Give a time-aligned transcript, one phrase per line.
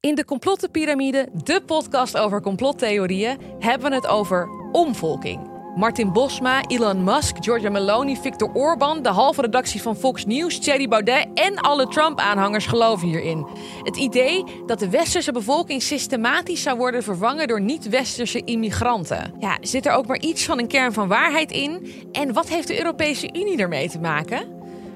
[0.00, 5.54] In de Complottenpyramide, de podcast over complottheorieën, hebben we het over omvolking.
[5.76, 10.88] Martin Bosma, Elon Musk, Giorgia Meloni, Victor Orban, de halve redactie van Fox News, Thierry
[10.88, 13.46] Baudet en alle Trump-aanhangers geloven hierin.
[13.82, 19.34] Het idee dat de westerse bevolking systematisch zou worden vervangen door niet-westerse immigranten.
[19.38, 21.92] Ja, zit er ook maar iets van een kern van waarheid in?
[22.12, 24.46] En wat heeft de Europese Unie ermee te maken?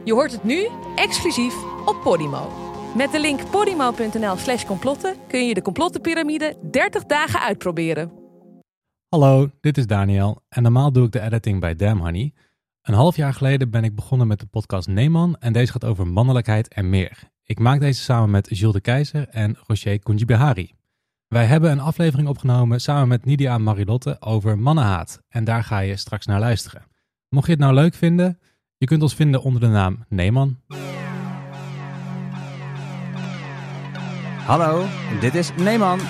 [0.05, 2.70] Je hoort het nu exclusief op Podimo.
[2.97, 8.13] Met de link podimo.nl slash complotten kun je de complottenpyramide 30 dagen uitproberen.
[9.09, 12.33] Hallo, dit is Daniel en normaal doe ik de editing bij Damn Honey.
[12.83, 16.07] Een half jaar geleden ben ik begonnen met de podcast Neeman en deze gaat over
[16.07, 17.19] mannelijkheid en meer.
[17.43, 20.75] Ik maak deze samen met Jules de Keizer en Rocher Kunjibehari.
[21.29, 25.97] Wij hebben een aflevering opgenomen samen met Nidia Marilotte over mannenhaat en daar ga je
[25.97, 26.87] straks naar luisteren.
[27.29, 28.39] Mocht je het nou leuk vinden,
[28.77, 30.59] je kunt ons vinden onder de naam Neeman.
[34.51, 34.85] Hallo,
[35.21, 36.01] dit is Neeman.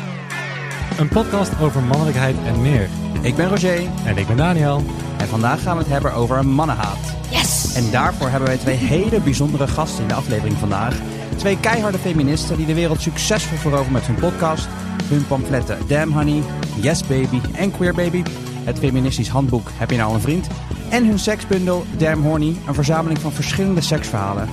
[0.98, 2.88] Een podcast over mannelijkheid en meer.
[3.20, 4.82] Ik ben Roger En ik ben Daniel.
[5.18, 7.16] en vandaag gaan we het hebben over mannenhaat.
[7.30, 7.74] Yes!
[7.74, 10.96] En daarvoor hebben wij twee hele bijzondere gasten in de aflevering vandaag.
[11.36, 14.68] Twee keiharde feministen die de wereld succesvol veroveren met hun podcast,
[15.04, 16.42] hun pamfletten Damn Honey,
[16.74, 18.22] Yes Baby en Queer Baby.
[18.64, 20.46] Het feministisch handboek Heb je nou een vriend?
[20.88, 24.48] En hun seksbundel Damn Horny, een verzameling van verschillende seksverhalen.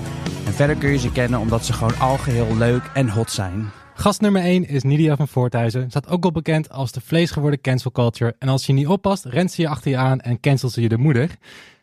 [0.47, 3.69] En verder kun je ze kennen omdat ze gewoon algeheel leuk en hot zijn.
[3.94, 5.90] Gast nummer 1 is Nidia van Voorthuizen.
[5.90, 8.35] Staat ook wel bekend als de vleesgeworden cancel culture.
[8.40, 10.90] En als je niet oppast, rent ze je achter je aan en cancelt ze je
[10.90, 11.30] de moeder.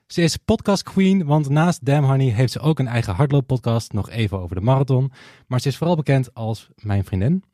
[0.06, 3.92] Ze is podcast queen, want naast Damn Honey heeft ze ook een eigen hardlooppodcast.
[3.92, 5.12] Nog even over de marathon.
[5.46, 7.44] Maar ze is vooral bekend als mijn vriendin.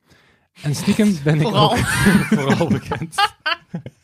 [0.62, 1.71] En stiekem ben ik Vooral.
[1.71, 1.78] ook
[2.38, 3.15] vooral bekend.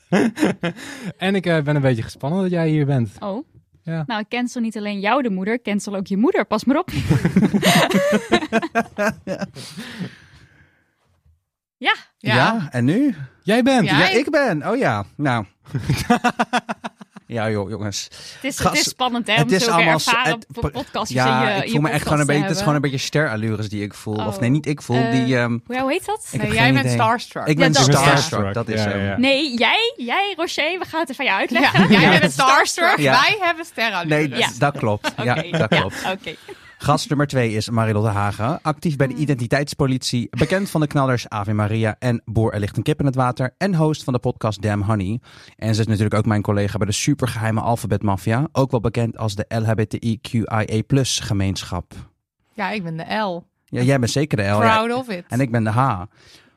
[1.17, 3.11] en ik eh, ben een beetje gespannen dat jij hier bent.
[3.21, 3.45] Oh,
[3.87, 4.05] Ja.
[4.07, 6.45] nou ik cancel niet alleen jou de moeder, cancel ook je moeder.
[6.45, 6.91] Pas maar op.
[11.77, 12.69] ja, Ja.
[12.71, 13.15] en nu?
[13.43, 13.89] Jij bent.
[13.89, 13.99] Ja.
[13.99, 14.69] Ja, ik ben.
[14.69, 15.45] Oh ja, nou.
[17.27, 18.05] ja, joh, jongens.
[18.35, 21.23] het is, Gast- het is spannend hè, het om is allemaal ervaren het- po- podcastjes
[21.23, 22.81] Ja, in je, ik voel je me echt gewoon een beetje, het is gewoon een
[22.81, 24.15] beetje sterallures die ik voel.
[24.15, 24.27] Oh.
[24.27, 25.37] Of nee, niet ik voel, Eh, die...
[25.39, 26.29] ehm, Hoe hoe heet dat?
[26.31, 26.93] ik Nee, heb jij bent idee.
[26.97, 27.47] starstruck.
[27.47, 29.05] Ik ben dat- starstruck, dat is Ja, hem.
[29.05, 29.17] ja.
[29.19, 32.01] Nee, jij, jij Rocher, we gaan het even van jou Ja, uitleggen.
[32.01, 32.99] jij bent starstruck.
[32.99, 33.13] Ja.
[33.21, 34.29] Wij hebben sterrenallures.
[34.29, 34.49] Nee, Ja.
[34.59, 35.13] dat klopt.
[35.23, 35.97] Ja, dat klopt.
[36.13, 36.35] Oké.
[36.87, 38.63] Gast nummer twee is Marilotte Hagen.
[38.63, 40.29] Actief bij de identiteitspolitie.
[40.31, 43.55] Bekend van de knallers Ave Maria en Boer er ligt een kip in het water.
[43.59, 45.21] En host van de podcast Damn Honey.
[45.57, 48.49] En ze is natuurlijk ook mijn collega bij de supergeheime Alphabet Mafia.
[48.53, 51.93] Ook wel bekend als de LHBTIQIA gemeenschap.
[52.53, 53.45] Ja, ik ben de L.
[53.65, 54.63] Ja, jij bent zeker de L.
[54.63, 54.83] ja.
[54.85, 55.25] Proud of it.
[55.29, 56.03] En ik ben de H.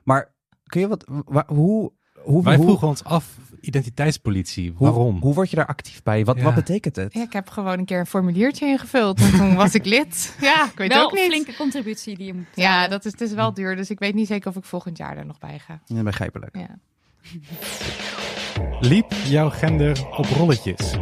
[0.04, 0.32] Maar
[0.64, 1.06] kun je wat...
[1.26, 5.22] wa- hoe, hoe, Wij hoe, vroegen ons af, identiteitspolitie, hoe, waarom?
[5.22, 6.26] Hoe word je daar actief bij?
[6.26, 6.44] Wat, Ja.
[6.44, 7.14] wat betekent het?
[7.14, 9.20] Ja, ik heb gewoon een keer een formuliertje ingevuld.
[9.20, 10.08] En toen was ik lid.
[10.42, 11.26] Ja, ik weet Wel ook een niet.
[11.32, 13.76] flinke contributie die je moet Ja, dat is, het is wel duur.
[13.76, 15.80] Dus ik weet niet zeker of ik volgend jaar er nog bij ga.
[15.86, 16.58] Ja, begrijpelijk.
[16.58, 16.78] Ja.
[18.80, 20.94] Liep jouw gender op rolletjes?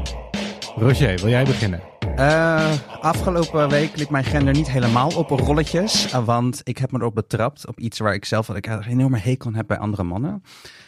[0.76, 1.82] Roger, wil jij beginnen?
[2.16, 6.12] Eh, afgelopen week liep mijn gender niet helemaal op rolletjes.
[6.12, 7.68] eh, want ik heb me erop betrapt.
[7.68, 10.44] Op iets waar ik zelf ik een enorme hekel aan heb bij andere mannen.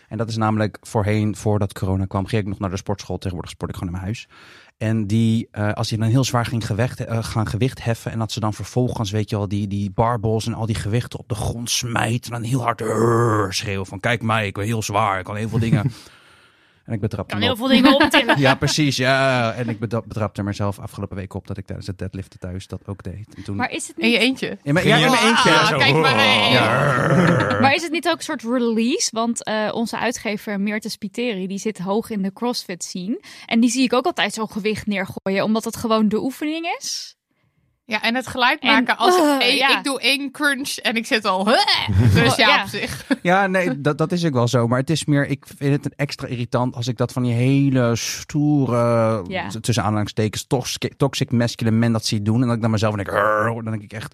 [0.10, 3.18] En dat is namelijk voorheen, voordat corona kwam, ging ik nog naar de sportschool.
[3.18, 4.28] Tegenwoordig sport ik gewoon in mijn huis.
[4.78, 8.12] En die, eh, als je dan heel zwaar ging gewicht, eh, gaan gewicht heffen.
[8.12, 11.20] En dat ze dan vervolgens, weet je wel, die, die barbells en al die gewichten
[11.20, 12.34] op de grond smijten.
[12.34, 15.36] En dan heel hard "Urgh" schreeuwen van kijk mij, ik ben heel zwaar, ik kan
[15.36, 15.92] heel veel dingen.
[16.90, 18.40] En ik betrapte kan heel veel dingen optillen.
[18.40, 18.96] Ja, precies.
[18.98, 19.54] Ja.
[19.54, 23.04] En ik betrapte mezelf afgelopen week op dat ik tijdens het deadliften thuis dat ook
[23.04, 23.36] deed.
[23.36, 23.56] En toen...
[23.56, 24.58] Maar is het In je niet, eentje.
[24.64, 25.50] in mijn, ja, in mijn eentje.
[25.52, 25.78] Ah, Zo.
[25.78, 26.16] kijk maar.
[26.16, 26.52] hé.
[26.54, 27.60] Ja.
[27.62, 29.10] maar is het niet ook een soort release?
[29.12, 33.22] Want eh, onze uitgever Meerte Spiteri, die zit hoog in de CrossFit scene.
[33.46, 37.16] En die zie ik ook altijd zo'n gewicht neergooien, omdat het gewoon de oefening is.
[37.90, 39.78] Ja, en het geluid En- maken als Uh, één- ja.
[39.78, 41.44] ik doe één crunch en ik zit al.
[42.14, 42.62] Dus ja, Ja.
[42.64, 43.06] op zich.
[43.22, 44.68] Ja, nee, dat, dat is ook wel zo.
[44.68, 47.96] Maar het is meer, ik vind het extra irritant als ik dat van die hele
[47.96, 49.48] stoere, Ja.
[49.62, 52.42] tussen aanhalingstekens, toxic, toxic masculine men dat zie doen.
[52.42, 54.14] En dat ik dan mezelf denk, dan denk ik echt,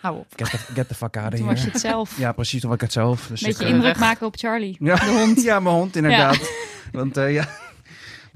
[0.00, 0.26] Hou op.
[0.36, 1.72] Get the, get the fuck out of Toen was je here.
[1.72, 2.18] het zelf.
[2.18, 3.26] Ja, precies, toen was ik het zelf.
[3.26, 4.76] Dus Een beetje ik, eh, indruk maken op Charlie.
[4.80, 4.94] Ja.
[4.96, 5.42] De hond.
[5.50, 6.50] Ja, mijn hond inderdaad.
[6.92, 7.48] Want eh, ja.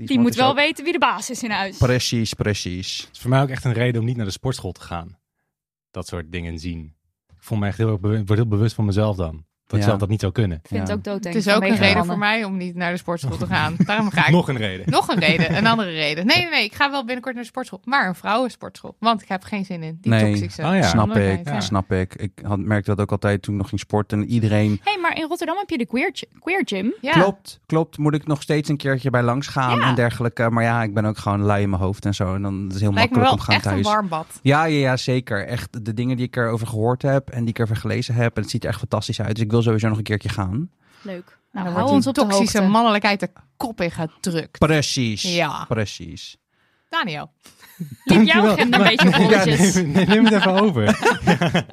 [0.07, 1.77] Die moet wel ook- weten wie de baas is in huis.
[1.77, 3.01] Precies, precies.
[3.01, 5.19] Het is voor mij ook echt een reden om niet naar de sportschool te gaan.
[5.91, 6.95] Dat soort dingen zien.
[7.29, 9.47] Ik voel me echt heel erg word heel bewust van mezelf dan.
[9.69, 9.85] Dat Ja.
[9.87, 10.59] zelf dat niet zou kunnen.
[10.63, 11.35] Ik vind het ook doodeng.
[11.35, 13.75] Het is ook een reden voor mij om niet naar de sportschool te gaan.
[13.79, 14.33] Daarom ga ik.
[14.39, 14.91] Nog een reden.
[14.91, 16.27] Nog een reden, een andere reden.
[16.27, 17.81] Nee, nee, nee, ik ga wel binnenkort naar de sportschool.
[17.85, 18.97] Maar een vrouwensportschool.
[18.99, 20.33] Want ik heb geen zin in die Nee.
[20.33, 20.83] toxische Oh ja.
[20.83, 21.61] Snap ik, Ja.
[21.61, 22.15] snap ik.
[22.15, 24.19] Ik had, merkte dat ook altijd toen ik nog ging sporten.
[24.21, 24.81] En iedereen...
[24.85, 26.95] Hé, hey, maar in Rotterdam heb je de queer, queer gym.
[27.01, 27.13] Ja.
[27.13, 27.99] Klopt, klopt.
[27.99, 29.89] Moet ik nog steeds een keertje bij langs gaan Ja.
[29.89, 30.51] en dergelijke.
[30.51, 32.35] Maar ja, ik ben ook gewoon lui in mijn hoofd en zo.
[32.35, 33.87] En dan is het heel Lijkt makkelijk om gaan echt een thuis.
[33.87, 34.27] warm bad.
[34.43, 35.47] Ja, ja, ja, zeker.
[35.47, 38.37] Echt de dingen die ik erover gehoord heb en die ik erover gelezen heb.
[38.37, 39.35] En het ziet er echt fantastisch uit.
[39.35, 40.71] Dus ik wil sowieso nog een keertje gaan.
[41.03, 41.39] Leuk.
[41.53, 42.73] Nou, dan hou ons op de toxische hoogte.
[42.73, 44.59] mannelijkheid de kop in gedrukt.
[44.59, 45.23] Precies.
[45.23, 45.65] Ja.
[45.65, 46.37] Precies.
[46.89, 47.31] Daniel.
[48.05, 49.31] Liep jouw agenda een beetje op
[49.95, 50.85] Ja, neem, het even over.
[51.25, 51.67] ja.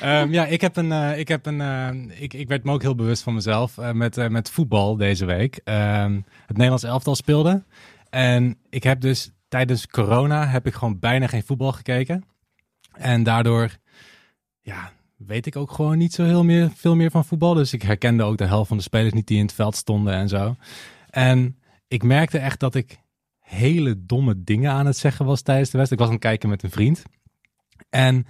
[0.20, 0.92] Ehm, ja, ik heb een.
[0.92, 3.92] eh, ik, heb een eh, ik, ik werd me ook heel bewust van mezelf eh,
[3.92, 5.60] met, eh, met voetbal deze week.
[5.64, 6.14] Ehm,
[6.46, 7.64] het Nederlands elftal speelde.
[8.10, 12.24] En ik heb dus tijdens corona heb ik gewoon bijna geen voetbal gekeken.
[12.92, 13.76] En daardoor,
[14.60, 14.92] ja,
[15.26, 17.54] weet ik ook gewoon niet zo heel meer, veel meer van voetbal.
[17.54, 20.14] Dus ik herkende ook de helft van de spelers niet die in het veld stonden
[20.14, 20.56] en zo.
[21.10, 21.58] En
[21.88, 23.00] ik merkte echt dat ik
[23.38, 26.02] hele domme dingen aan het zeggen was tijdens de wedstrijd.
[26.02, 27.02] Ik was aan het kijken met een vriend.
[27.90, 28.26] En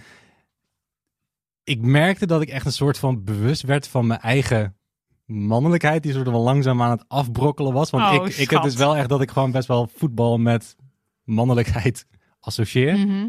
[1.64, 4.76] ik merkte dat ik echt een soort van bewust werd van mijn eigen
[5.24, 6.02] mannelijkheid.
[6.02, 7.90] Die soort van langzaam aan het afbrokkelen was.
[7.90, 10.76] Want Oh, ik, ik heb dus wel echt dat ik gewoon best wel voetbal met
[11.24, 12.06] mannelijkheid
[12.40, 12.98] associeer.
[12.98, 13.26] Mhm.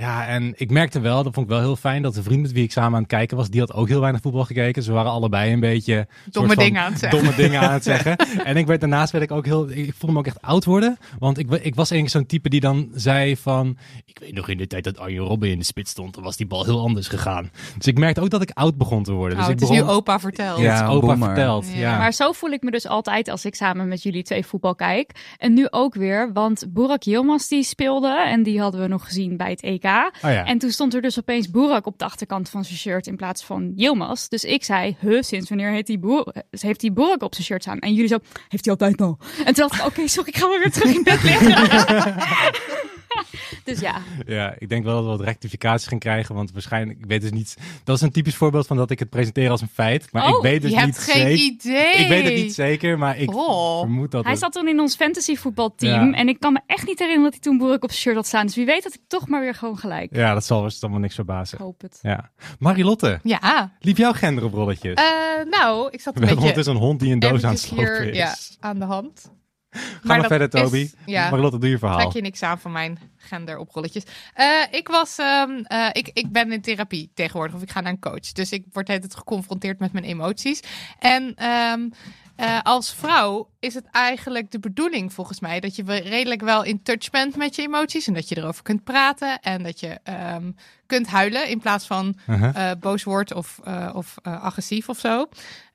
[0.00, 2.52] Ja, en ik merkte wel, dat vond ik wel heel fijn, dat de vriend met
[2.52, 4.82] wie ik samen aan het kijken was, die had ook heel weinig voetbal gekeken.
[4.82, 7.18] Ze waren allebei een beetje Domme dingen aan het zeggen.
[7.18, 8.16] domme dingen aan het zeggen.
[8.44, 10.98] en ik werd daarnaast werd ik ook heel, ik voelde me ook echt oud worden,
[11.18, 14.58] want ik, ik was eigenlijk zo'n type die dan zei van, ik weet nog in
[14.58, 17.08] de tijd dat Arjen Robben in de spits stond, dan was die bal heel anders
[17.08, 17.50] gegaan.
[17.76, 19.38] Dus ik merkte ook dat ik oud begon te worden.
[19.38, 20.58] Oh, dus het ik is nu begon, opa verteld.
[20.60, 21.26] Ja, opa boomer.
[21.26, 21.66] verteld.
[21.72, 21.78] Ja.
[21.78, 21.98] Ja.
[21.98, 25.34] Maar zo voel ik me dus altijd als ik samen met jullie twee voetbal kijk.
[25.38, 29.36] En nu ook weer, want Burak Yilmaz die speelde en die hadden we nog gezien
[29.36, 29.88] bij het EK.
[29.98, 30.44] Oh ja.
[30.44, 33.44] En toen stond er dus opeens Burak op de achterkant van zijn shirt in plaats
[33.44, 34.28] van Yilmaz.
[34.28, 37.62] Dus ik zei, huh, sinds wanneer heeft die, Boer heeft die Burak op zijn shirt
[37.62, 37.78] staan?
[37.78, 39.18] En jullie zo, heeft hij altijd al?
[39.38, 42.14] En toen dacht ik, oké, sorry, ik ga maar weer terug in bed liggen.
[43.64, 47.04] dus ja, Ja, ik denk wel dat we wat rectificaties gaan krijgen, want waarschijnlijk, ik
[47.06, 49.68] weet dus niet, dat is een typisch voorbeeld van dat ik het presenteer als een
[49.72, 51.44] feit, maar ik Oh, weet dus je niet hebt geen zeker.
[51.44, 51.92] idee.
[51.94, 53.78] Ik weet het niet zeker, maar ik Oh.
[53.78, 54.40] vermoed dat hij het...
[54.40, 56.10] zat toen in ons fantasy voetbalteam.
[56.10, 56.16] Ja.
[56.18, 58.26] En ik kan me echt niet herinneren dat hij toen Burak op zijn shirt had
[58.26, 58.46] staan.
[58.46, 60.16] Dus wie weet dat ik toch maar weer gewoon gelijk.
[60.16, 61.58] Ja, dat zal dus allemaal niks Ik verbazen.
[61.58, 61.98] hoop het.
[62.02, 62.30] Ja.
[62.58, 63.72] Marilotte, Ja.
[63.80, 64.94] liep jouw gender op rolletjes?
[64.94, 65.04] Eh,
[65.50, 67.62] nou, ik zat We een hebben beetje ondertussen een hond die een doos aan het
[67.62, 68.16] eventjes slopen is.
[68.16, 68.34] ja,
[68.68, 69.30] aan de hand.
[69.70, 70.90] Ga maar verder, is- Toby.
[71.06, 71.98] ja, Marilotte, doe je verhaal.
[71.98, 74.02] trek je niks aan van mijn gender op rolletjes.
[74.34, 77.92] Eh, ik, was, ehm, eh, ik, ik ben in therapie tegenwoordig, of ik ga naar
[77.92, 78.32] een coach.
[78.32, 80.60] Dus ik word altijd geconfronteerd met mijn emoties.
[80.98, 81.88] En ehm,
[82.36, 86.82] eh, als vrouw is het eigenlijk de bedoeling volgens mij dat je redelijk wel in
[86.82, 88.06] touch bent met je emoties.
[88.06, 90.50] En dat je erover kunt praten en dat je ehm,
[90.86, 92.72] kunt huilen in plaats van Uh-huh.
[92.80, 93.58] boos wordt of,
[93.92, 95.28] of agressief of zo.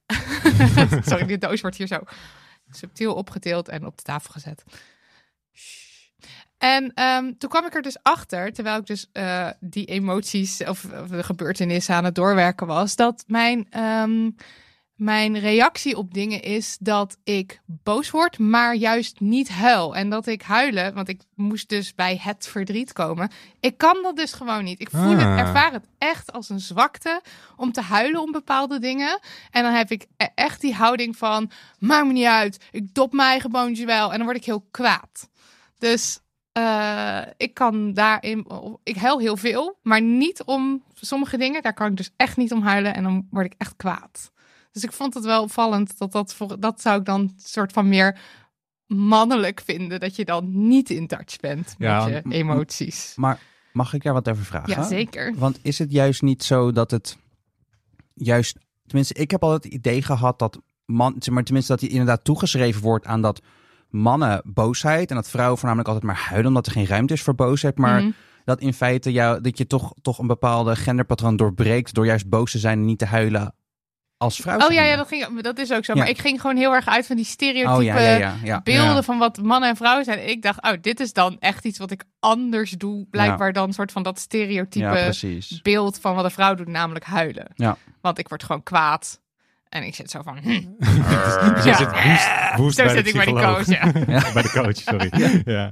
[1.09, 1.99] Sorry, die doos wordt hier zo
[2.75, 4.63] subtiel opgetild en op de tafel gezet.
[6.57, 10.85] En ehm, toen kwam ik er dus achter, terwijl ik dus eh, die emoties of,
[10.85, 14.29] of de gebeurtenissen aan het doorwerken was, dat mijn, ehm,
[14.95, 19.95] mijn reactie op dingen is dat ik boos word, maar juist niet huil.
[19.95, 23.31] En dat ik huilen, want ik moest dus bij het verdriet komen.
[23.59, 24.79] Ik kan dat dus gewoon niet.
[24.79, 25.39] Ik voel het, Ah.
[25.39, 27.21] ervaar het echt als een zwakte
[27.55, 29.19] om te huilen om bepaalde dingen.
[29.51, 33.13] En dan heb ik e- echt die houding van, maakt me niet uit, ik dop
[33.13, 34.11] mijn eigen boontje wel.
[34.11, 35.29] En dan word ik heel kwaad.
[35.77, 36.19] Dus
[36.51, 38.47] eh, ik kan daarin,
[38.83, 41.61] ik huil heel veel, maar niet om sommige dingen.
[41.61, 44.31] Daar kan ik dus echt niet om huilen en dan word ik echt kwaad.
[44.75, 47.89] Dus ik vond het wel opvallend dat dat, voor, dat zou ik dan soort van
[47.89, 48.17] meer
[48.85, 49.99] mannelijk vinden.
[49.99, 53.13] Dat je dan niet in touch bent met je emoties.
[53.15, 53.39] Maar
[53.73, 54.69] mag ik er wat over vragen?
[54.69, 55.33] Ja, zeker.
[55.37, 57.17] Want is het juist niet zo dat het
[58.13, 62.23] juist, tenminste, ik heb altijd het idee gehad dat man, maar tenminste dat hij inderdaad
[62.23, 63.41] toegeschreven wordt aan dat
[63.89, 67.35] mannen boosheid en dat vrouwen voornamelijk altijd maar huilen omdat er geen ruimte is voor
[67.35, 68.11] boosheid, maar Mhm.
[68.45, 72.51] dat in feite jou, dat je toch, toch een bepaalde genderpatroon doorbreekt door juist boos
[72.51, 73.55] te zijn en niet te huilen
[74.17, 74.59] als vrouw.
[74.59, 75.93] Oh ja, ja dat, ging, dat is ook zo.
[75.93, 75.99] Ja.
[75.99, 78.61] Maar ik ging gewoon heel erg uit van die stereotype Oh ja, ja, ja, ja.
[78.61, 79.01] beelden Ja.
[79.03, 80.29] van wat mannen en vrouwen zijn.
[80.29, 83.05] Ik dacht, oh, dit is dan echt iets wat ik anders doe.
[83.09, 85.13] Blijkbaar dan een soort van dat stereotype
[85.61, 87.47] beeld van wat een vrouw doet, namelijk huilen.
[87.55, 87.77] Ja.
[88.01, 89.23] Want ik word gewoon kwaad.
[89.69, 90.49] En ik zit zo van, hm,
[91.67, 91.73] Ja.
[91.77, 93.55] zit woest, woest zo bij de zit ik bij die psycholoog.
[93.65, 93.67] coach.
[93.67, 93.91] Ja.
[94.07, 94.31] Ja.
[94.33, 95.41] bij de coach, sorry.
[95.55, 95.71] Ja.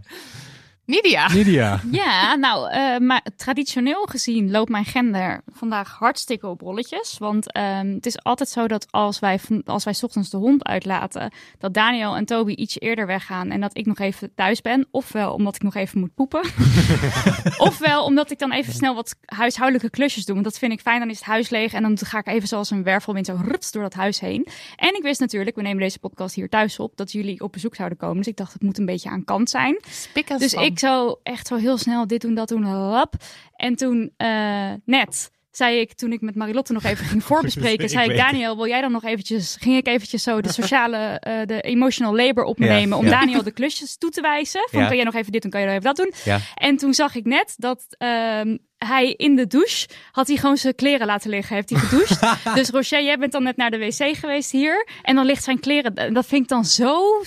[0.85, 1.33] Nidia.
[1.33, 1.79] Nidia.
[1.91, 7.15] Ja, nou, eh, maar traditioneel gezien loopt mijn gender vandaag hartstikke op rolletjes.
[7.19, 10.63] Want ehm, het is altijd zo dat als wij, als wij 's ochtends de hond
[10.63, 14.87] uitlaten, dat Daniel en Toby iets eerder weggaan en dat ik nog even thuis ben.
[14.91, 16.41] Ofwel omdat ik nog even moet poepen.
[17.57, 20.33] Ofwel omdat ik dan even snel wat huishoudelijke klusjes doe.
[20.33, 20.99] Want dat vind ik fijn.
[20.99, 23.71] Dan is het huis leeg en dan ga ik even zoals een wervelwind zo ruts
[23.71, 24.47] door dat huis heen.
[24.75, 27.75] En ik wist natuurlijk, we nemen deze podcast hier thuis op, dat jullie op bezoek
[27.75, 28.17] zouden komen.
[28.17, 29.79] Dus ik dacht, het moet een beetje aan kant zijn.
[29.89, 30.63] Spik en Dus span.
[30.73, 33.13] Ik zo echt zo heel snel dit doen, dat doen, lap.
[33.55, 38.09] En toen eh, net zei ik, toen ik met Marilotte nog even ging voorbespreken, zei
[38.09, 41.61] ik, Daniel, wil jij dan nog eventjes, ging ik eventjes zo de sociale, eh, de
[41.61, 43.09] emotional labor op me Ja, nemen om ja.
[43.19, 44.67] Daniel de klusjes toe te wijzen.
[44.71, 44.87] Van, Ja.
[44.87, 46.41] kan jij nog even dit doen, kan jij nog even dat doen?
[46.55, 50.75] En toen zag ik net dat ehm, hij in de douche had hij gewoon zijn
[50.75, 51.55] kleren laten liggen.
[51.55, 52.21] Heeft hij gedoucht.
[52.57, 54.87] dus Rocher, jij bent dan net naar de wc geweest hier.
[55.01, 55.93] En dan ligt zijn kleren.
[55.95, 57.21] en Dat vind ik dan zo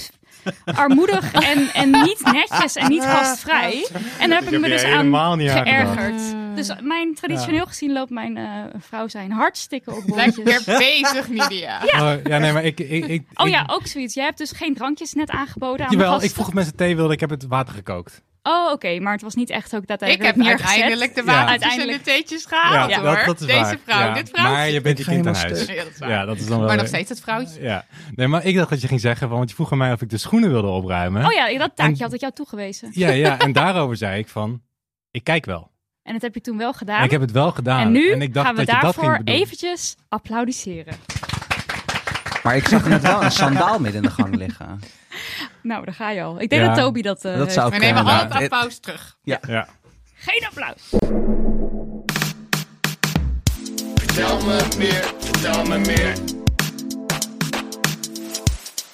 [0.64, 3.88] armoedig en, en niet netjes en niet gastvrij.
[4.18, 6.20] En daar heb ik, me dus aan niet geërgerd.
[6.54, 8.44] Dus mijn, traditioneel gezien loopt mijn eh,
[8.78, 10.44] vrouw zijn hartstikke op rolletjes.
[10.44, 11.80] Lekker bezig, Nidia.
[11.84, 12.80] Oh, ja, nee, maar ik...
[12.80, 14.14] ik, ik Oh ik- ja, ook zoiets.
[14.14, 17.12] Jij hebt dus geen drankjes net aangeboden aan Jawel, ik vroeg of mensen thee wilden.
[17.12, 18.22] Ik heb het water gekookt.
[18.48, 18.98] Oh, oké.
[19.00, 20.68] Maar het was niet echt ook Ik daadwerkelijk heb neergezet.
[20.68, 21.46] uiteindelijk de Ja.
[21.46, 21.90] Uiteindelijk.
[21.90, 23.16] en de theetjes gehaald Ja, hoor.
[23.16, 23.78] dat, dat is Deze waar.
[23.84, 24.14] vrouw, Ja.
[24.14, 24.44] dit vrouw.
[24.52, 25.64] Maar je bent je Ik kind aan huis.
[25.66, 26.10] Ja, dat is waar.
[26.10, 26.66] Ja, dat is dan wel...
[26.66, 27.62] Maar nog steeds het vrouwtje.
[27.62, 27.84] Ja.
[28.14, 30.10] Nee, maar ik dacht dat je ging zeggen, want je vroeg aan mij of ik
[30.10, 31.24] de schoenen wilde opruimen.
[31.26, 32.88] Oh ja, dat taakje En- had ik jou toegewezen.
[32.92, 34.62] Ja, ja, en daarover zei ik van,
[35.10, 35.70] ik kijk wel.
[36.02, 36.98] En dat heb je toen wel gedaan.
[36.98, 37.80] En ik heb het wel gedaan.
[37.80, 40.94] en nu ik dacht gaan we dat dat daarvoor eventjes applaudisseren.
[42.42, 44.80] Maar ik zag net wel een sandaal midden in de gang liggen.
[45.66, 46.40] Nou, daar ga je al.
[46.40, 46.68] Ik denk Ja.
[46.68, 48.38] dat Toby dat, eh, Dat zou We nemen Ja, al het ja.
[48.42, 49.16] applaus terug.
[49.22, 49.68] Ja.
[50.14, 50.94] Geen applaus.
[53.94, 56.12] Vertel me meer, vertel me meer.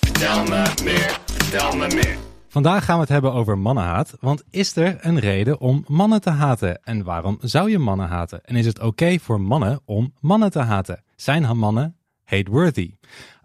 [0.00, 2.17] Vertel me meer, vertel me meer.
[2.49, 4.17] Vandaag gaan we het hebben over mannenhaat.
[4.21, 6.83] Want is er een reden om mannen te haten?
[6.85, 8.45] En waarom zou je mannen haten?
[8.45, 11.05] En is het oké voor mannen om mannen te haten?
[11.17, 12.95] Zijn mannen hate-worthy?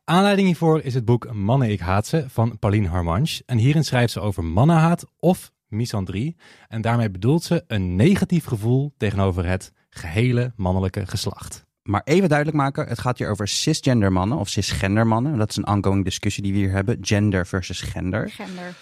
[0.09, 3.43] Aanleiding hiervoor is het boek Mannen ik haat ze van Pauline Harmanche.
[3.45, 6.35] En hierin schrijft ze over mannenhaat of misandrie.
[6.67, 11.65] En daarmee bedoelt ze een negatief gevoel tegenover het gehele mannelijke geslacht.
[11.83, 15.37] Maar even duidelijk maken, het gaat hier over cisgender mannen of cisgender mannen.
[15.37, 16.97] Dat is een ongoing discussie die we hier hebben.
[17.01, 18.29] Gender versus gender.
[18.29, 18.75] Gender.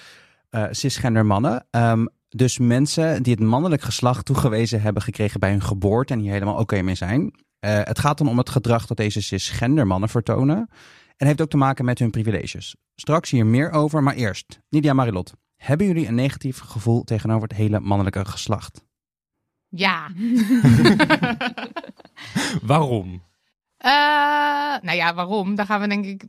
[0.50, 1.66] Eh, cisgender mannen.
[1.72, 6.32] Ehm, dus mensen die het mannelijk geslacht toegewezen hebben gekregen bij hun geboorte en hier
[6.32, 7.34] helemaal oké mee zijn.
[7.60, 10.70] Eh, het gaat dan om het gedrag dat deze cisgender mannen vertonen.
[11.18, 12.76] En heeft ook te maken met hun privileges.
[12.96, 15.34] Straks hier meer over, maar eerst, Nidia Marilot.
[15.56, 18.84] Hebben jullie een negatief gevoel tegenover het hele mannelijke geslacht?
[19.70, 20.10] Ja.
[22.62, 23.24] Waarom?
[23.78, 23.92] Eh,
[24.82, 25.56] nou ja, waarom?
[25.56, 26.24] Daar gaan we denk ik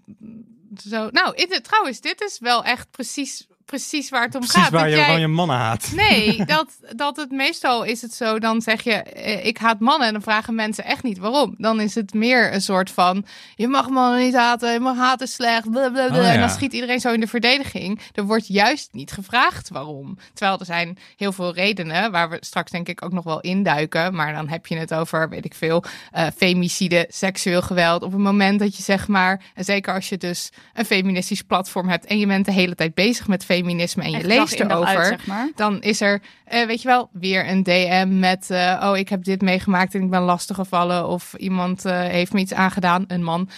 [0.81, 1.09] zo...
[1.11, 4.71] Nou, in- trouwens, dit is wel echt precies, precies waar het om Precies gaat.
[4.71, 5.93] waar Dat je, jij- waarom je mannen haat.
[5.95, 10.07] Nee, dat, dat het meestal is het zo, dan zeg je, eh, ik haat mannen.
[10.07, 11.55] En dan vragen mensen echt niet waarom.
[11.59, 15.29] Dan is het meer een soort van, je mag mannen niet haten, je mag haten
[15.29, 15.71] slecht.
[15.71, 16.17] blablabla.
[16.19, 16.33] Oh, ja.
[16.33, 18.01] En dan schiet iedereen zo in de verdediging.
[18.15, 20.19] Er wordt juist niet gevraagd waarom.
[20.35, 24.15] Terwijl er zijn heel veel redenen, waar we straks denk ik ook nog wel induiken.
[24.15, 28.03] Maar dan heb je het over, weet ik veel, eh femicide, seksueel geweld.
[28.03, 31.89] Op het moment dat je zeg maar, en zeker als je dus een feministisch platform
[31.89, 34.97] hebt en je bent de hele tijd bezig met feminisme en je Echt leest erover,
[34.97, 35.51] uit, zeg maar.
[35.55, 39.25] dan is er, eh, weet je wel, weer een DM met, eh, oh, ik heb
[39.25, 41.09] dit meegemaakt en ik ben lastiggevallen.
[41.09, 43.49] Of iemand eh, heeft me iets aangedaan, een man.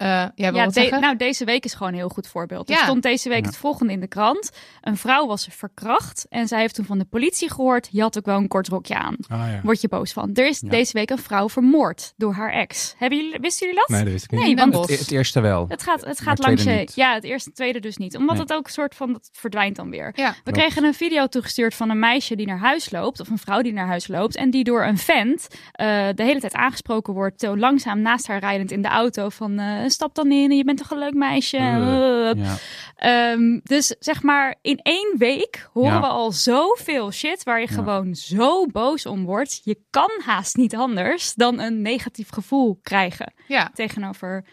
[0.00, 1.00] Eh jij wil Ja, wat de- zeggen?
[1.00, 2.68] nou, deze week is gewoon een heel goed voorbeeld.
[2.70, 2.82] Er Ja.
[2.82, 3.46] stond deze week Ja.
[3.46, 4.50] het volgende in de krant.
[4.80, 7.88] Een vrouw was verkracht en zij heeft toen van de politie gehoord...
[7.92, 9.16] je had ook wel een kort rokje aan.
[9.28, 9.60] Ah, ja.
[9.62, 10.30] Word je boos van.
[10.34, 10.68] Er is Ja.
[10.68, 12.94] deze week een vrouw vermoord door haar ex.
[12.98, 13.88] Hebben jullie, wisten jullie dat?
[13.88, 14.40] Nee, dat wist ik niet.
[14.40, 14.88] Nee, want.
[14.88, 15.64] Het, het eerste wel.
[15.68, 16.86] het gaat, het gaat langs tweede je...
[16.86, 16.94] niet.
[16.96, 18.16] Ja, het eerste en tweede dus niet.
[18.16, 18.42] Omdat Nee.
[18.44, 19.12] het ook een soort van...
[19.12, 20.12] Dat verdwijnt dan weer.
[20.14, 20.28] Ja.
[20.30, 20.58] We Klopt.
[20.58, 23.72] kregen een video toegestuurd van een meisje die naar huis loopt, of een vrouw die
[23.72, 27.56] naar huis loopt, en die door een vent eh, de hele tijd aangesproken wordt, zo
[27.56, 29.58] langzaam naast haar rijdend in de auto van
[29.90, 31.56] stap dan in, je bent toch een leuk meisje.
[31.58, 32.56] Uh, Ja.
[32.96, 36.00] Ehm, dus zeg maar, in één week horen Ja.
[36.00, 37.74] we al zoveel shit waar je Ja.
[37.74, 39.60] gewoon zo boos om wordt.
[39.64, 44.44] Je kan haast niet anders dan een negatief gevoel krijgen ja, tegenover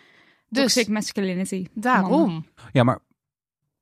[0.49, 1.55] Dus- toxic masculinity.
[1.55, 1.81] Mannen.
[1.81, 2.45] daarom.
[2.71, 2.99] Ja, maar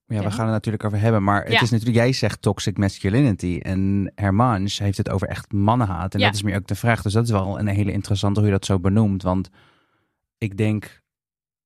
[0.07, 0.23] ja, Ja.
[0.23, 1.23] we gaan het natuurlijk over hebben.
[1.23, 1.61] Maar het Ja.
[1.61, 3.59] is natuurlijk, jij zegt toxic masculinity.
[3.61, 6.13] En Hermans heeft het over echt mannenhaat.
[6.13, 6.25] En Ja.
[6.25, 7.01] dat is meer ook de vraag.
[7.01, 9.23] Dus dat is wel een hele interessante hoe je dat zo benoemt.
[9.23, 9.49] Want
[10.37, 11.01] ik denk,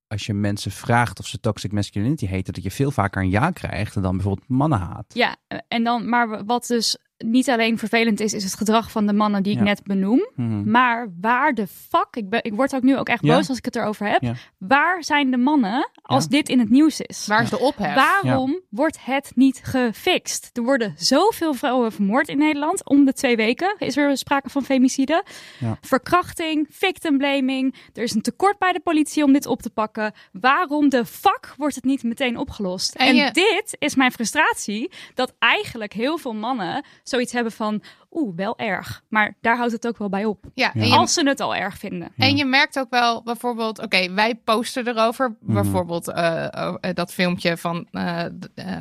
[0.10, 3.52] als je mensen vraagt of ze toxic masculinity heten, dat je veel vaker een ja
[3.52, 5.06] krijgt dan bijvoorbeeld mannenhaat.
[5.14, 5.36] Ja,
[5.68, 9.44] en dan, maar wat dus niet alleen vervelend is, is het gedrag van de mannen
[9.44, 9.64] die ik Ja.
[9.64, 10.28] net benoem.
[10.36, 10.72] Mhm.
[10.72, 13.36] Maar waar de fuck, ik, ben, ik word ook nu ook echt Ja.
[13.36, 14.22] boos als ik het erover heb.
[14.22, 14.34] Ja.
[14.58, 16.30] Waar zijn de mannen als Ja.
[16.30, 17.28] dit in het nieuws is?
[17.28, 17.94] Waar is de ophef?
[17.96, 20.50] Waarom wordt het niet gefixt?
[20.54, 22.90] Er worden zoveel vrouwen vermoord in Nederland.
[22.90, 25.24] Om de twee weken is er sprake van femicide.
[25.60, 25.78] Ja.
[25.82, 27.76] Verkrachting, victim blaming.
[27.94, 30.14] Er is een tekort bij de politie om dit op te pakken.
[30.32, 32.96] Waarom de fuck wordt het niet meteen opgelost?
[32.96, 34.92] En En, je- dit is mijn frustratie.
[35.14, 37.82] Dat eigenlijk heel veel mannen zoiets hebben van...
[38.12, 39.04] Oeh, wel erg.
[39.08, 40.46] Maar daar houdt het ook wel bij op.
[40.54, 42.12] Ja, Als ze het al erg vinden.
[42.18, 45.36] en je merkt ook wel bijvoorbeeld, oké, wij posten erover.
[45.40, 48.26] Bijvoorbeeld eh, oh, eh, dat filmpje van, eh,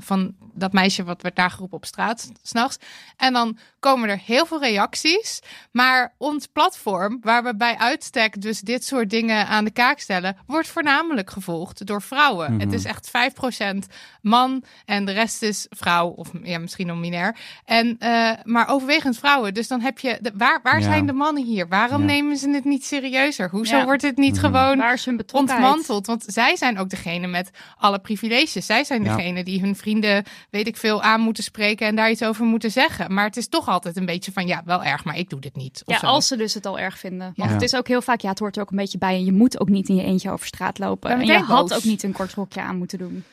[0.01, 2.77] van dat meisje wat werd nageroepen op straat s'nachts.
[3.17, 5.41] En dan komen er heel veel reacties.
[5.73, 10.37] Maar ons platform, waar we bij uitstek dus dit soort dingen aan de kaak stellen,
[10.47, 12.53] wordt voornamelijk gevolgd door vrouwen.
[12.53, 12.61] Mhm.
[12.61, 13.87] Het is echt 5%
[14.23, 17.37] man en de rest is vrouw of ja, misschien non-binair.
[17.65, 19.55] En, eh, maar overwegend vrouwen.
[19.55, 20.85] Dus dan heb je, de, waar, waar Ja.
[20.85, 21.69] zijn de mannen hier?
[21.69, 22.07] Waarom Ja.
[22.07, 23.51] nemen ze het niet serieuzer?
[23.51, 23.85] Hoezo Ja.
[23.85, 24.41] wordt het niet Mhm.
[24.45, 26.07] gewoon Waar is ontmanteld?
[26.07, 28.67] Want zij zijn ook degene met alle privileges.
[28.67, 29.17] Zij zijn Ja.
[29.17, 32.71] degene die hun vrienden, weet ik veel, aan moeten spreken en daar iets over moeten
[32.71, 33.15] zeggen.
[33.15, 35.57] Maar het is toch altijd een beetje van, ja, wel erg, maar ik doe dit
[35.57, 35.83] niet.
[35.85, 36.07] Of Ja, zo.
[36.07, 37.33] als ze dus het al erg vinden.
[37.37, 37.55] Want Ja.
[37.55, 39.15] het is ook heel vaak, ja, het hoort er ook een beetje bij.
[39.15, 41.11] En je moet ook niet in je eentje over straat lopen.
[41.11, 43.25] En je had ook niet een kort rokje aan moeten doen.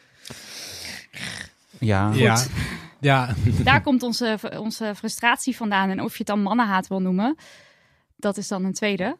[1.79, 2.11] Ja.
[2.13, 2.43] Ja.
[2.99, 3.35] Ja.
[3.63, 5.89] Daar komt onze, onze frustratie vandaan.
[5.89, 7.35] En of je het dan mannenhaat wil noemen,
[8.15, 9.15] dat is dan een tweede.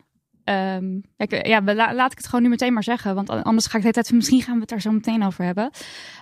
[1.18, 3.16] Ik, ja, la- laat ik het gewoon nu meteen maar zeggen.
[3.16, 5.24] Want anders ga ik de hele tijd van, misschien gaan we het daar zo meteen
[5.26, 5.70] over hebben.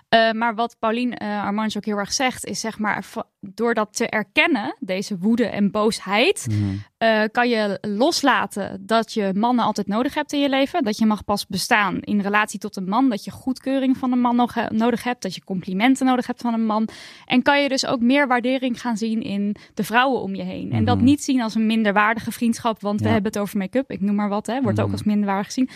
[0.09, 3.05] Eh, maar wat Paulien uh, Armange ook heel erg zegt, is zeg maar,
[3.39, 6.75] door dat te erkennen, deze woede en boosheid, Mhm.
[6.97, 10.83] eh, kan je loslaten dat je mannen altijd nodig hebt in je leven.
[10.83, 13.09] Dat je mag pas bestaan in relatie tot een man.
[13.09, 15.21] Dat je goedkeuring van een man nog, nodig hebt.
[15.21, 16.87] Dat je complimenten nodig hebt van een man.
[17.25, 20.71] En kan je dus ook meer waardering gaan zien in de vrouwen om je heen.
[20.71, 21.05] En dat Mhm.
[21.05, 22.81] niet zien als een minderwaardige vriendschap.
[22.81, 23.91] Want we hebben het over make-up.
[23.91, 24.45] Ik noem maar wat.
[24.47, 24.61] Hè.
[24.61, 24.95] Wordt ook Mhm.
[24.95, 25.69] als minderwaardig gezien.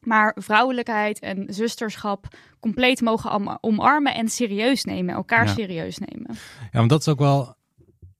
[0.00, 2.26] Maar vrouwelijkheid en zusterschap
[2.60, 5.14] compleet mogen omarmen en serieus nemen.
[5.14, 5.52] Elkaar Ja.
[5.52, 6.30] serieus nemen.
[6.72, 7.54] Ja, want dat is ook wel.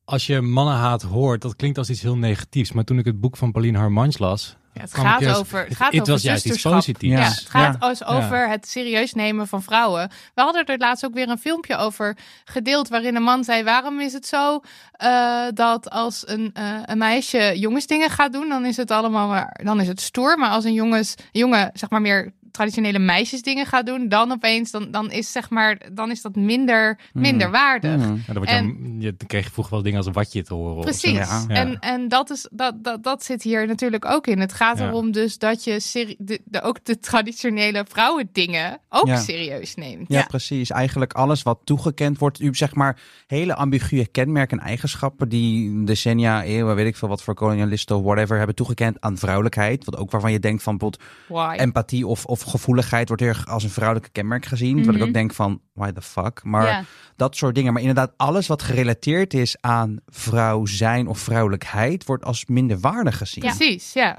[0.05, 2.73] Als je mannenhaat hoort, dat klinkt als iets heel negatiefs.
[2.73, 4.57] Maar toen ik het boek van Pauline Harmanch las.
[4.75, 7.15] Ja, het gaat over, het het- gaat het over was juist iets positiefs.
[7.15, 7.87] Ja, het gaat Ja.
[7.89, 10.11] als over het serieus nemen van vrouwen.
[10.35, 14.01] We hadden er laatst ook weer een filmpje over gedeeld waarin een man zei: waarom
[14.01, 14.61] is het zo
[14.93, 19.61] eh, dat als een, eh, een meisje jongensdingen gaat doen, dan is het allemaal maar,
[19.65, 20.39] dan is het stoer.
[20.39, 24.91] Maar als een jongens, jongen zeg maar meer traditionele meisjesdingen gaat doen, dan opeens dan,
[24.91, 27.97] dan is zeg maar dan is dat minder minder waardig.
[27.97, 28.17] Mhm.
[28.27, 30.81] Ja, dan, En- je, dan kreeg je vroeger wel dingen als een watje te horen.
[30.83, 31.13] Precies.
[31.13, 31.45] Ja.
[31.49, 34.41] En, en dat, is, dat, dat, dat zit hier natuurlijk ook in.
[34.41, 34.87] Het gaat Ja.
[34.87, 39.17] erom dus dat je seri- de, de, ook de traditionele vrouwendingen ook Ja.
[39.17, 40.09] serieus neemt.
[40.09, 40.71] Ja, precies.
[40.71, 42.41] Eigenlijk alles wat toegekend wordt.
[42.41, 47.23] U zeg maar hele ambiguë kenmerken en eigenschappen die decennia, eeuwen, weet ik veel wat
[47.23, 49.85] voor kolonialisten of whatever hebben toegekend aan vrouwelijkheid.
[49.85, 51.57] Wat ook waarvan je denkt van bijvoorbeeld Why?
[51.59, 54.77] empathie of, of gevoeligheid wordt heel erg als een vrouwelijke kenmerk gezien.
[54.85, 55.03] Wat ik Mhm.
[55.09, 56.41] ook denk van, why the fuck?
[56.45, 56.85] Maar Ja.
[57.17, 57.73] dat soort dingen.
[57.73, 63.17] Maar inderdaad, alles wat gerelateerd is aan vrouw zijn of vrouwelijkheid wordt als minder waardig
[63.19, 63.45] gezien.
[63.45, 64.19] Precies, ja.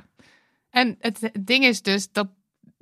[0.69, 2.27] En het ding is dus dat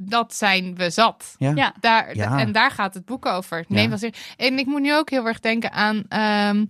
[0.03, 1.35] dat zijn we zat.
[1.37, 1.51] Ja.
[1.55, 1.73] Ja.
[1.79, 2.39] Daar, Ja.
[2.39, 3.65] En daar gaat het boek over.
[3.67, 3.89] Nee, Ja.
[3.89, 6.65] was er, en ik moet nu ook heel erg denken aan ehm,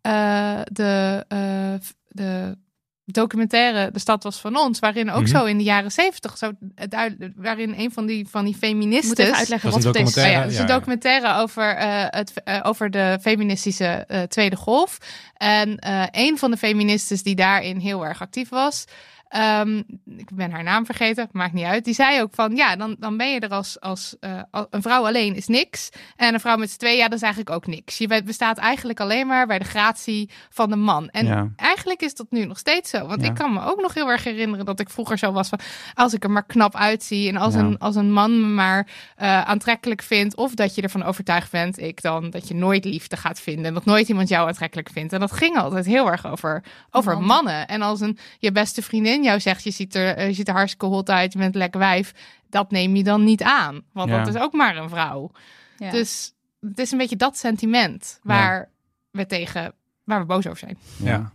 [0.00, 1.74] eh, de, eh,
[2.08, 2.58] de
[3.06, 5.30] documentaire De Stad Was Van Ons, waarin ook Mhm.
[5.36, 6.50] zo in de jaren zeventig, zo
[6.88, 9.34] duidelijk, waarin een van die, van die feministen.
[9.34, 10.00] uitleggen wat het is.
[10.00, 10.40] Oh ja, documentaire.
[10.42, 10.74] het is Ja, een ja.
[10.74, 14.98] documentaire over, eh, het, eh, over de feministische eh, Tweede Golf.
[15.36, 18.84] En eh, een van de feministen die daarin heel erg actief was.
[19.28, 19.82] Ehm,
[20.16, 21.84] ik ben haar naam vergeten, maakt niet uit.
[21.84, 25.06] Die zei ook van ja, dan, dan ben je er als, als eh, een vrouw
[25.06, 25.88] alleen is niks.
[26.16, 27.98] En een vrouw met z'n twee, ja, dat is eigenlijk ook niks.
[27.98, 31.08] Je bestaat eigenlijk alleen maar bij de gratie van de man.
[31.08, 31.48] En Ja.
[31.56, 33.06] eigenlijk is dat nu nog steeds zo.
[33.06, 33.28] Want Ja.
[33.28, 35.58] ik kan me ook nog heel erg herinneren dat ik vroeger zo was van
[35.94, 37.60] als ik er maar knap uitzie en als, Ja.
[37.60, 41.78] een, als een man me maar eh, aantrekkelijk vindt, of dat je ervan overtuigd bent,
[41.78, 45.12] ik dan, dat je nooit liefde gaat vinden en dat nooit iemand jou aantrekkelijk vindt.
[45.12, 47.28] En dat ging altijd heel erg over, over Mannen.
[47.28, 47.66] mannen.
[47.68, 50.54] En als een je beste vriendin jou zegt, je ziet er, eh, je ziet er
[50.54, 52.12] hartstikke hot uit, je bent een lekker wijf,
[52.48, 53.82] dat neem je dan niet aan.
[53.92, 54.24] Want Ja.
[54.24, 55.30] dat is ook maar een vrouw.
[55.78, 55.90] Ja.
[55.90, 58.68] Dus het is een beetje dat sentiment waar
[59.10, 59.72] we tegen,
[60.04, 60.78] waar we boos over zijn.
[60.96, 61.32] Ja.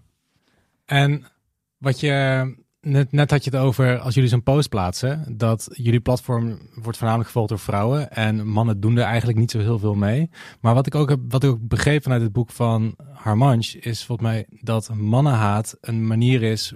[0.85, 1.25] En
[1.77, 5.99] wat je net, net had je het over als jullie zo'n post plaatsen, dat jullie
[5.99, 9.95] platform wordt voornamelijk gevolgd door vrouwen en mannen doen er eigenlijk niet zo heel veel
[9.95, 10.29] mee.
[10.61, 14.05] Maar wat ik ook heb, wat ik ook begreep vanuit het boek van Harmanch is
[14.05, 16.73] volgens mij dat mannenhaat een manier is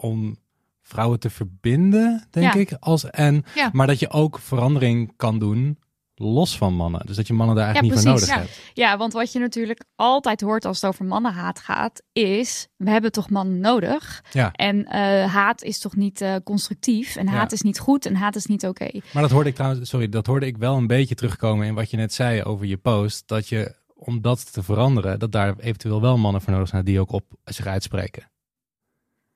[0.00, 0.36] om
[0.82, 2.60] vrouwen te verbinden, denk Ja.
[2.60, 2.72] ik.
[2.80, 3.70] Als, en, Ja.
[3.72, 5.78] Maar dat je ook verandering kan doen
[6.14, 7.06] los van mannen.
[7.06, 8.40] Dus dat je mannen daar Ja, eigenlijk niet voor nodig Ja.
[8.40, 8.60] hebt.
[8.74, 13.12] Ja, want wat je natuurlijk altijd hoort als het over mannenhaat gaat, is we hebben
[13.12, 14.24] toch mannen nodig.
[14.32, 14.52] Ja.
[14.52, 18.36] En eh, haat is toch niet eh, constructief en haat is niet goed en haat
[18.36, 18.88] is niet oké.
[19.12, 21.90] Maar dat hoorde ik trouwens, sorry, dat hoorde ik wel een beetje terugkomen in wat
[21.90, 23.28] je net zei over je post.
[23.28, 27.00] Dat je, om dat te veranderen, dat daar eventueel wel mannen voor nodig zijn die
[27.00, 28.29] ook op zich uitspreken.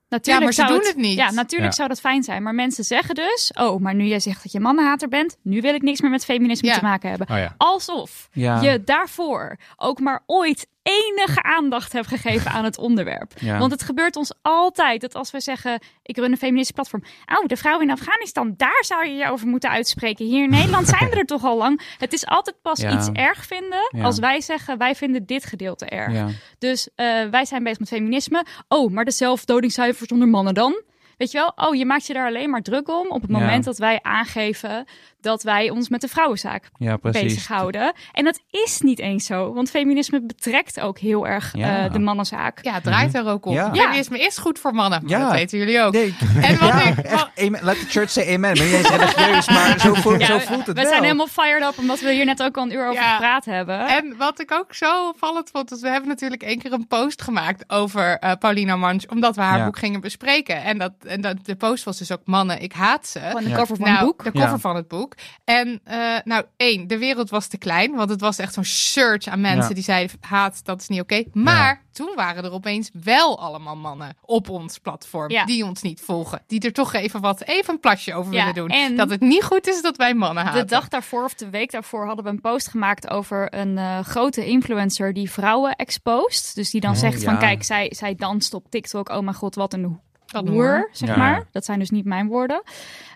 [0.09, 1.17] Natuurlijk maar ze zou doen het niet.
[1.17, 1.75] Ja, natuurlijk Ja.
[1.77, 2.43] zou dat fijn zijn.
[2.43, 5.73] Maar mensen zeggen dus, oh, maar nu jij zegt dat je mannenhater bent, nu wil
[5.73, 6.75] ik niks meer met feminisme Ja.
[6.77, 7.27] te maken hebben.
[7.29, 7.53] Oh ja.
[7.57, 8.61] Alsof Ja.
[8.61, 13.31] je daarvoor ook maar ooit enige aandacht hebt gegeven aan het onderwerp.
[13.39, 13.57] Ja.
[13.57, 17.03] Want het gebeurt ons altijd dat als we zeggen, ik run een feministisch platform.
[17.39, 20.25] Oh, de vrouwen in Afghanistan, daar zou je je over moeten uitspreken.
[20.25, 21.81] Hier in Nederland zijn we er toch al lang.
[21.97, 22.91] Het is altijd pas Ja.
[22.97, 24.03] iets erg vinden Ja.
[24.03, 26.31] als wij zeggen, wij vinden dit gedeelte erg.
[26.59, 28.45] Dus eh, wij zijn bezig met feminisme.
[28.67, 30.81] Oh, maar de zelfdodingscijfers onder mannen dan?
[31.17, 31.67] Weet je wel?
[31.67, 33.37] Oh, je maakt je daar alleen maar druk om op het Ja.
[33.39, 34.85] moment dat wij aangeven
[35.25, 37.21] dat wij ons met de vrouwenzaak ja, precies.
[37.21, 37.93] bezighouden.
[38.11, 41.85] En dat is niet eens zo, want feminisme betrekt ook heel erg Ja.
[41.85, 42.59] eh, de mannenzaak.
[42.61, 43.53] Ja, het draait er ook om.
[43.53, 43.73] Ja.
[43.73, 45.93] Feminisme is goed voor mannen, dat weten jullie ook.
[45.93, 47.59] Nee, En wat ja, ik- echt, amen.
[47.63, 48.53] Let the church say amen.
[48.53, 50.91] Ben je eens religieus, maar zo voelt, Ja, zo voelt het we wel.
[50.91, 53.11] zijn helemaal fired up omdat we hier net ook al een uur over Ja.
[53.13, 53.87] gepraat hebben.
[53.87, 57.21] En wat ik ook zo opvallend vond, is we hebben natuurlijk één keer een post
[57.21, 59.65] gemaakt over eh, Paulina Manch, omdat we haar Ja.
[59.65, 60.63] boek gingen bespreken.
[60.63, 63.19] En, dat, en dat, de post was dus ook mannen, ik haat ze.
[63.19, 63.55] Gewoon de Ja.
[63.55, 64.23] cover van nou, het boek.
[64.23, 64.57] de cover Ja.
[64.57, 65.14] van het boek.
[65.43, 69.27] En eh, nou, één, de wereld was te klein, want het was echt zo'n search
[69.27, 69.73] aan mensen Ja.
[69.73, 71.23] die zeiden, haat, dat is niet oké.
[71.33, 75.45] Maar toen waren er opeens wel allemaal mannen op ons platform, Ja.
[75.45, 76.43] die ons niet volgen.
[76.47, 78.69] Die er toch even wat, even een plasje over Ja, willen doen.
[78.77, 80.61] en- Dat het niet goed is dat wij mannen haten.
[80.61, 83.99] De dag daarvoor of de week daarvoor hadden we een post gemaakt over een eh,
[83.99, 86.55] grote influencer die vrouwen expost.
[86.55, 89.09] Dus die dan Oh, zegt van kijk, zij, zij danst op TikTok.
[89.09, 89.99] Oh mijn god, wat een
[90.45, 91.15] hoer, zeg Ja.
[91.17, 91.47] maar.
[91.51, 92.61] Dat zijn dus niet mijn woorden.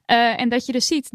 [0.06, 1.10] Eh, en dat je dus ziet,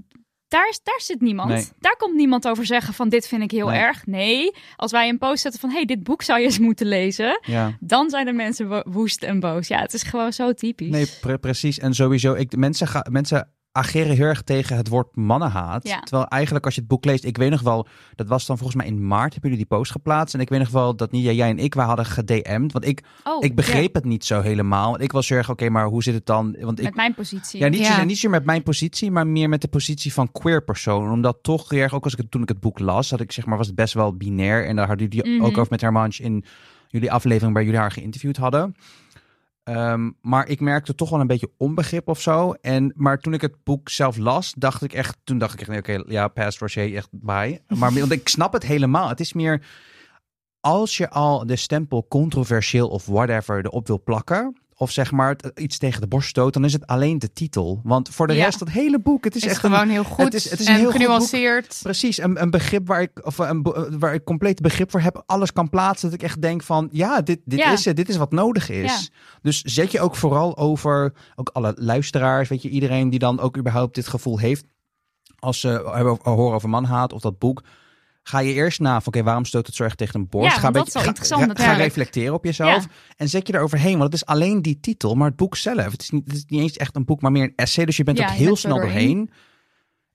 [0.55, 1.49] daar, daar zit niemand.
[1.49, 1.67] Nee.
[1.79, 3.79] Daar komt niemand over zeggen van dit vind ik heel Nee.
[3.81, 4.07] erg.
[4.07, 7.39] Nee, als wij een post zetten van hey, dit boek zou je eens moeten lezen.
[7.47, 7.77] Ja.
[7.81, 9.69] Dan zijn de mensen wo- woest en boos.
[9.69, 10.89] Ja, het is gewoon zo typisch.
[10.91, 11.79] Nee, pre- precies.
[11.79, 15.89] En sowieso, ik, mensen, ga, mensen ageren heel erg tegen het woord mannenhaat.
[15.89, 16.01] Ja.
[16.01, 18.77] Terwijl eigenlijk als je het boek leest, ik weet nog wel, dat was dan volgens
[18.79, 20.35] mij in maart, hebben jullie die post geplaatst.
[20.35, 22.73] En ik weet nog wel dat niet jij en ik, wij hadden gedM'd.
[22.73, 24.91] Want ik, oh, ik begreep het niet zo helemaal.
[24.91, 26.57] Want ik was heel erg, oké, maar hoe zit het dan?
[26.61, 27.61] Want ik, met mijn positie.
[27.61, 27.87] ja, niet, Ja.
[27.87, 31.11] Zozeer, niet zozeer met mijn positie, maar meer met de positie van queer persoon.
[31.11, 33.33] Omdat toch heel erg, ook als ik het, toen ik het boek las, had ik
[33.33, 34.67] zeg maar, was het best wel binair.
[34.67, 35.45] En daar hadden jullie Mhm.
[35.45, 36.45] ook over met Hermanch in
[36.89, 38.75] jullie aflevering waar jullie haar geïnterviewd hadden.
[39.65, 42.53] Ehm, maar ik merkte toch wel een beetje onbegrip of zo.
[42.53, 45.69] En, maar toen ik het boek zelf las, dacht ik echt, toen dacht ik echt,
[45.69, 47.61] nee, oké, ja, past Rocher, echt bye.
[47.79, 49.09] Maar want ik snap het helemaal.
[49.09, 49.67] Het is meer,
[50.61, 55.51] als je al de stempel controversieel of whatever erop wil plakken, of zeg maar het-
[55.61, 57.81] iets tegen de borst stoot, dan is het alleen de titel.
[57.85, 58.45] Want voor de Ja.
[58.45, 60.61] rest, dat hele boek, het is, is, echt gewoon een, heel goed het is- het
[60.61, 61.07] is een en heel goed boek.
[61.07, 61.79] genuanceerd.
[61.83, 65.23] Precies, een, een begrip waar ik, of een, be- waar ik compleet begrip voor heb,
[65.27, 66.11] alles kan plaatsen.
[66.11, 67.73] Dat ik echt denk van, ja, dit, dit Ja.
[67.73, 69.11] is het, dit is wat nodig is.
[69.43, 73.57] Dus zet je ook vooral over, ook alle luisteraars, weet je, iedereen die dan ook
[73.59, 74.65] überhaupt dit gevoel heeft,
[75.39, 77.63] als ze hebben, horen over manhaat of dat boek,
[78.27, 80.55] ga je eerst na van, oké, waarom stoot het zo erg tegen een borst?
[80.55, 81.13] Ja, ga, een beetje- ga,
[81.55, 82.91] ga- reflecteren op jezelf Ja.
[83.17, 86.03] en zet je eroverheen, want het is alleen die titel, maar het boek zelf, het
[86.03, 88.05] is niet, het is niet eens echt een boek, maar meer een essay, dus je
[88.05, 88.93] bent ook heel snel doorheen.
[88.95, 89.31] doorheen.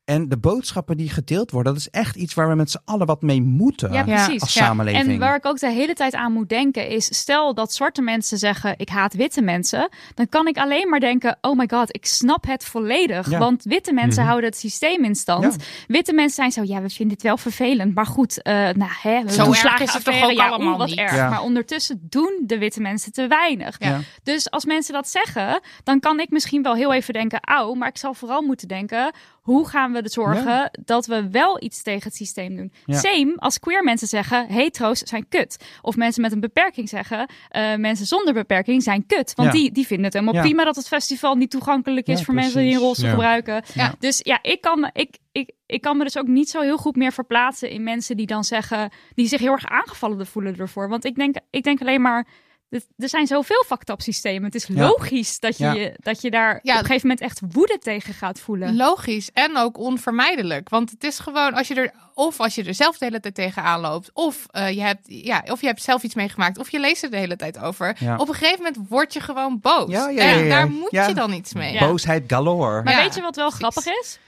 [0.10, 3.06] En de boodschappen die gedeeld worden, dat is echt iets waar we met z'n allen
[3.08, 3.92] wat mee moeten.
[3.92, 4.42] Ja, precies.
[4.42, 4.64] Als Ja.
[4.66, 5.08] samenleving.
[5.12, 8.38] En waar ik ook de hele tijd aan moet denken is, stel dat zwarte mensen
[8.38, 12.06] zeggen, ik haat witte mensen, dan kan ik alleen maar denken, oh my god, ik
[12.06, 13.30] snap het volledig.
[13.30, 13.38] Ja.
[13.40, 14.28] Want witte mensen Mhm.
[14.30, 15.56] houden het systeem in stand.
[15.88, 19.20] Witte mensen zijn zo, ja, we vinden het wel vervelend, maar goed, eh nou, hè,
[19.20, 20.98] Zo erg toeslagenaffaire, is het toch ook ja, allemaal wat niet?
[20.98, 21.16] erg.
[21.16, 21.30] Ja.
[21.30, 23.76] Maar ondertussen doen de witte mensen te weinig.
[23.80, 24.00] Ja.
[24.24, 27.88] Dus als mensen dat zeggen, dan kan ik misschien wel heel even denken, auw, maar
[27.88, 29.12] ik zal vooral moeten denken,
[29.50, 32.72] hoe gaan we er zorgen dat we wel iets tegen het systeem doen?
[32.86, 32.98] Ja.
[32.98, 35.58] Same als queer mensen zeggen, hetero's zijn kut.
[35.82, 39.34] Of mensen met een beperking zeggen, eh, mensen zonder beperking zijn kut.
[39.36, 39.60] Want Ja.
[39.60, 42.74] die, die vinden het helemaal prima dat het festival niet toegankelijk is voor mensen die
[42.74, 43.64] een rolstoel gebruiken.
[44.00, 46.78] Dus ja, ik kan, me, ik, ik, ik kan me dus ook niet zo heel
[46.78, 50.90] goed meer verplaatsen in mensen die dan zeggen, die zich heel erg aangevallen voelen ervoor.
[50.90, 52.28] Want ik denk, ik denk alleen maar,
[52.70, 53.64] er zijn zoveel
[53.98, 54.44] systemen.
[54.44, 54.74] Het is Ja.
[54.88, 55.90] logisch dat je, Ja.
[55.98, 56.74] dat je daar Ja.
[56.74, 58.76] op een gegeven moment echt woede tegen gaat voelen.
[58.76, 60.70] Logisch en ook onvermijdelijk.
[60.70, 63.36] Want het is gewoon als je er, of als je er zelf de hele tijd
[63.36, 66.80] tegenaan loopt, of, eh, je, hebt, ja, of je hebt zelf iets meegemaakt, of je
[66.80, 67.96] leest er de hele tijd over.
[68.00, 68.16] Ja.
[68.18, 69.92] Op een gegeven moment word je gewoon boos.
[69.92, 70.50] Ja, ja, en ja, ja.
[70.50, 71.08] daar moet Ja.
[71.08, 71.74] je dan iets mee.
[71.74, 71.80] Ja.
[71.88, 72.84] Boosheid galore.
[72.84, 73.68] Maar Ja, weet je wat wel precies.
[73.68, 74.20] grappig is?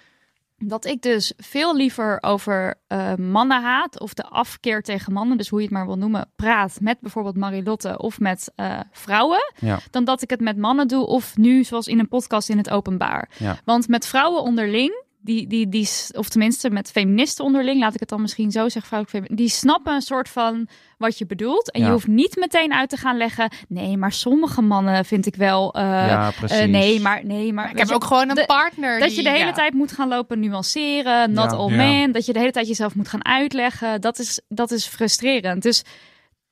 [0.63, 5.59] Dat ik dus veel liever over eh mannenhaat of de afkeer tegen mannen, dus hoe
[5.59, 9.79] je het maar wil noemen, praat met bijvoorbeeld Marilotte of met eh, vrouwen, Ja.
[9.91, 12.69] dan dat ik het met mannen doe of nu zoals in een podcast in het
[12.69, 13.29] openbaar.
[13.37, 13.57] Ja.
[13.65, 18.09] Want met vrouwen onderling die, die, die, of tenminste met feministen onderling, laat ik het
[18.09, 21.71] dan misschien zo zeggen, vrouwelijke femi- die snappen een soort van wat je bedoelt.
[21.71, 21.85] En Ja.
[21.85, 25.73] je hoeft niet meteen uit te gaan leggen, nee, maar sommige mannen vind ik wel,
[25.73, 26.57] eh, ja, precies.
[26.57, 27.69] eh, nee, maar, nee, maar.
[27.71, 28.99] Ik heb je, ook gewoon een de- partner.
[28.99, 29.51] dat die- je de hele ja.
[29.51, 31.57] tijd moet gaan lopen nuanceren, not Ja.
[31.57, 31.75] all Ja.
[31.75, 35.63] men, dat je de hele tijd jezelf moet gaan uitleggen, dat is, dat is frustrerend.
[35.63, 35.83] Dus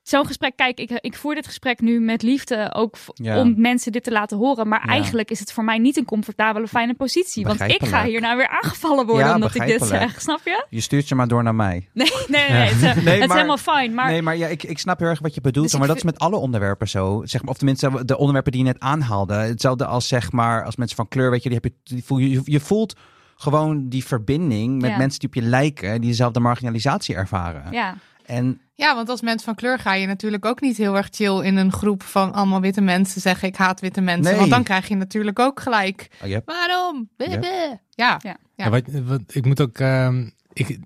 [0.02, 3.40] zo'n gesprek, kijk, ik, ik voer dit gesprek nu met liefde ook Ja.
[3.40, 4.92] om mensen dit te laten horen, maar Ja.
[4.92, 8.06] eigenlijk is het voor mij niet een comfortabele, fijne positie, want ik ga Begrijpelijk.
[8.10, 10.66] hier nou weer aangevallen worden Ja, omdat ik dit zeg, snap je?
[10.70, 11.88] Je stuurt je maar door naar mij.
[11.92, 14.46] Nee, nee, nee, het, is- Nee, het is maar- helemaal fijn, maar Nee, maar ja,
[14.46, 15.70] ik, ik snap heel erg wat je bedoelt.
[15.70, 17.22] Dus maar dat is met alle onderwerpen zo.
[17.24, 19.34] Zeg maar, of tenminste, de onderwerpen die je net aanhaalde.
[19.34, 22.18] Hetzelfde als zeg maar, als mensen van kleur, weet je, die heb je, die voel,
[22.18, 22.94] je, je voelt
[23.36, 27.72] gewoon die verbinding met mensen die op je lijken, die dezelfde marginalisatie ervaren.
[27.72, 27.94] ja.
[28.30, 31.40] En Ja, want als mens van kleur ga je natuurlijk ook niet heel erg chill
[31.40, 34.30] in een groep van allemaal witte mensen zeggen ik haat witte mensen.
[34.30, 34.36] Nee.
[34.38, 36.08] Want dan krijg je natuurlijk ook gelijk.
[36.24, 37.08] oh, Waarom?
[37.16, 38.18] Ja.
[38.22, 38.36] Ja.
[38.56, 38.70] Ja.
[38.70, 39.78] Wat, wat, ik moet ook.
[39.78, 40.78] ehm, ik,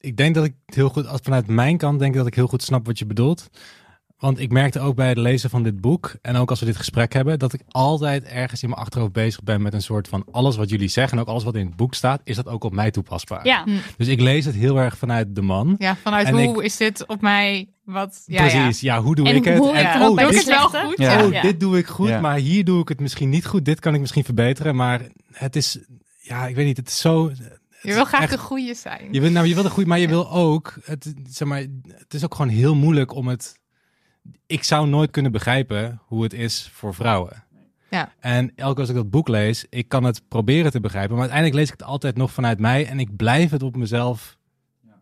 [0.00, 1.06] ik denk dat ik het heel goed.
[1.06, 3.50] Als vanuit mijn kant denk ik dat ik heel goed snap wat je bedoelt.
[4.20, 6.14] Want ik merkte ook bij het lezen van dit boek.
[6.22, 7.38] En ook als we dit gesprek hebben.
[7.38, 10.24] Dat ik altijd ergens in mijn achterhoofd bezig ben met een soort van.
[10.30, 11.16] Alles wat jullie zeggen.
[11.16, 12.20] En ook alles wat in het boek staat.
[12.24, 13.46] Is dat ook op mij toepasbaar.
[13.46, 13.64] ja.
[13.96, 15.74] Dus ik lees het heel erg vanuit de man.
[15.78, 17.68] Ja, vanuit En hoe is dit op mij?
[17.84, 18.22] Wat?
[18.26, 18.80] Ja, Precies.
[18.80, 19.00] Ja.
[19.02, 19.58] hoe doe En ik het?
[19.58, 20.08] hoe- En Ja.
[20.08, 20.98] oh, bij doe de ik dit, het wel goed?
[20.98, 21.24] Ja.
[21.26, 22.08] Oh, dit doe ik goed.
[22.08, 22.20] Ja.
[22.20, 23.64] Maar hier doe ik het misschien niet goed.
[23.64, 24.76] Dit kan ik misschien verbeteren.
[24.76, 25.00] Maar
[25.32, 25.78] het is.
[26.20, 26.76] Ja, ik weet niet.
[26.76, 27.30] Het is zo.
[27.82, 29.08] Je wil graag echt- de goede zijn.
[29.12, 30.74] Je wil, nou, je wil een goed, maar je wil ook.
[30.84, 31.58] Het, zeg maar,
[31.98, 33.58] het is ook gewoon heel moeilijk om het.
[34.46, 37.44] Ik zou nooit kunnen begrijpen hoe het is voor vrouwen.
[37.90, 38.12] Ja.
[38.20, 41.20] En elke keer als ik dat boek lees, ik kan het proberen te begrijpen, maar
[41.20, 44.38] uiteindelijk lees ik het altijd nog vanuit mij en ik blijf het op mezelf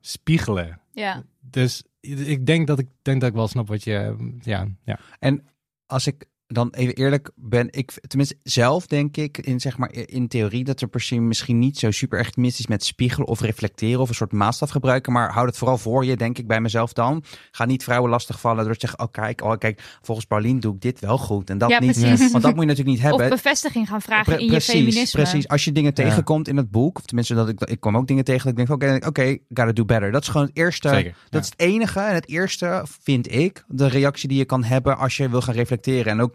[0.01, 0.81] spiegelen.
[0.93, 1.25] ja.
[1.41, 4.17] Dus ik denk dat ik denk dat ik wel snap wat je.
[4.41, 4.99] Ja, ja.
[5.19, 5.47] En
[5.87, 10.29] als ik dan even eerlijk ben, ik tenminste zelf denk ik in zeg maar in
[10.29, 13.41] theorie dat er per se misschien niet zo super erg mis is met spiegelen of
[13.41, 16.61] reflecteren of een soort maatstaf gebruiken, maar houd het vooral voor je, denk ik bij
[16.61, 17.25] mezelf dan.
[17.51, 20.81] Ga niet vrouwen lastigvallen door te zeggen, oh kijk, oh kijk, volgens Paulien doe ik
[20.81, 22.31] dit wel goed en dat Ja, niet, precies.
[22.31, 23.23] want dat moet je natuurlijk niet hebben.
[23.25, 25.21] Of bevestiging gaan vragen Pre- in je feminisme.
[25.23, 26.05] Precies, als je dingen Ja.
[26.05, 28.67] tegenkomt in het boek, of tenminste dat ik, ik kwam ook dingen tegen, dat ik
[28.67, 30.11] denk, oké, oké, gotta do better.
[30.13, 31.15] Dat is gewoon het eerste, Zeker.
[31.31, 34.99] dat is het enige en het eerste, vind ik, de reactie die je kan hebben
[34.99, 36.13] als je wil gaan reflecteren.
[36.13, 36.35] En ook,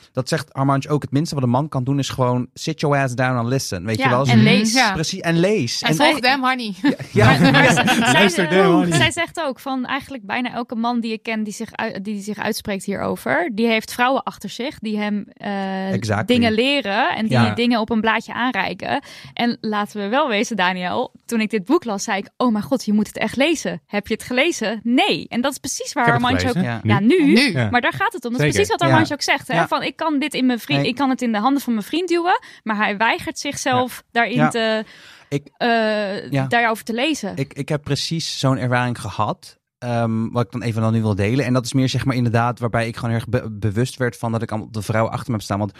[0.13, 2.97] dat zegt Armand ook, het minste wat een man kan doen is gewoon sit your
[3.03, 4.25] ass down and listen, weet Ja, je wel?
[4.25, 4.73] en lees.
[4.73, 4.93] Ja.
[4.93, 5.81] Precies, en lees.
[5.81, 6.73] En En, volg Damn Honey.
[7.11, 8.91] ja, zij- Luister, zij, Damn Honey.
[8.97, 11.69] zij zegt ook van eigenlijk bijna elke man die ik ken die zich,
[12.01, 16.25] die zich uitspreekt hierover, die heeft vrouwen achter zich die hem eh, Exactly.
[16.35, 17.53] dingen leren en die Ja.
[17.53, 19.03] dingen op een blaadje aanreiken.
[19.33, 22.63] En laten we wel wezen, Daniel, toen ik dit boek las, zei ik: Oh mijn
[22.63, 23.81] god, je moet het echt lezen.
[23.87, 24.79] Heb je het gelezen?
[24.83, 25.25] Nee.
[25.29, 26.55] En dat is precies waar Armandje ook.
[26.55, 26.79] Ja.
[26.83, 27.23] Ja, nu.
[27.23, 27.51] Nu.
[27.51, 27.69] Ja.
[27.69, 28.31] Maar daar gaat het om.
[28.31, 28.53] Dat is Zeker.
[28.53, 28.87] precies wat Ja.
[28.87, 29.47] Armandje ook zegt.
[29.47, 29.53] Hè?
[29.55, 29.67] Ja.
[29.67, 30.89] Van ik kan dit in mijn vriend, Nee.
[30.89, 34.35] ik kan het in de handen van mijn vriend duwen, maar hij weigert zichzelf daarin
[34.35, 34.47] Ja.
[34.49, 34.83] te,
[35.29, 36.45] Ik- eh, Ja.
[36.47, 37.35] daarover te lezen.
[37.35, 39.59] ik, ik heb precies zo'n ervaring gehad.
[39.77, 41.45] ehm, wat ik dan even dan nu wil delen.
[41.45, 44.31] En dat is meer zeg maar inderdaad waarbij ik gewoon erg be- bewust werd van
[44.31, 45.59] dat ik allemaal de vrouw achter me heb staan.
[45.59, 45.71] Want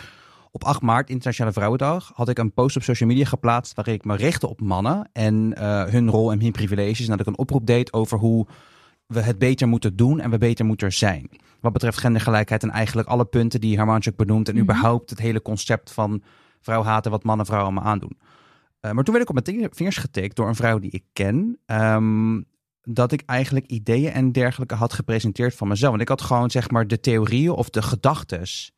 [0.51, 4.05] op 8 maart, Internationale Vrouwendag, had ik een post op social media geplaatst waarin ik
[4.05, 7.03] me richtte op mannen en eh, hun rol en hun privileges.
[7.05, 8.47] En dat ik een oproep deed over hoe
[9.11, 11.29] we het beter moeten doen en we beter moeten zijn.
[11.59, 14.47] Wat betreft gendergelijkheid en eigenlijk alle punten die Herman ook benoemt.
[14.47, 14.63] En Mhm.
[14.63, 16.23] überhaupt het hele concept van
[16.59, 18.17] vrouw haten wat mannen vrouwen allemaal aandoen.
[18.79, 21.59] Eh, maar toen werd ik op mijn vingers getikt door een vrouw die ik ken.
[21.65, 22.41] ehm,
[22.83, 25.89] dat ik eigenlijk ideeën en dergelijke had gepresenteerd van mezelf.
[25.89, 28.73] Want ik had gewoon zeg maar de theorieën of de gedachtes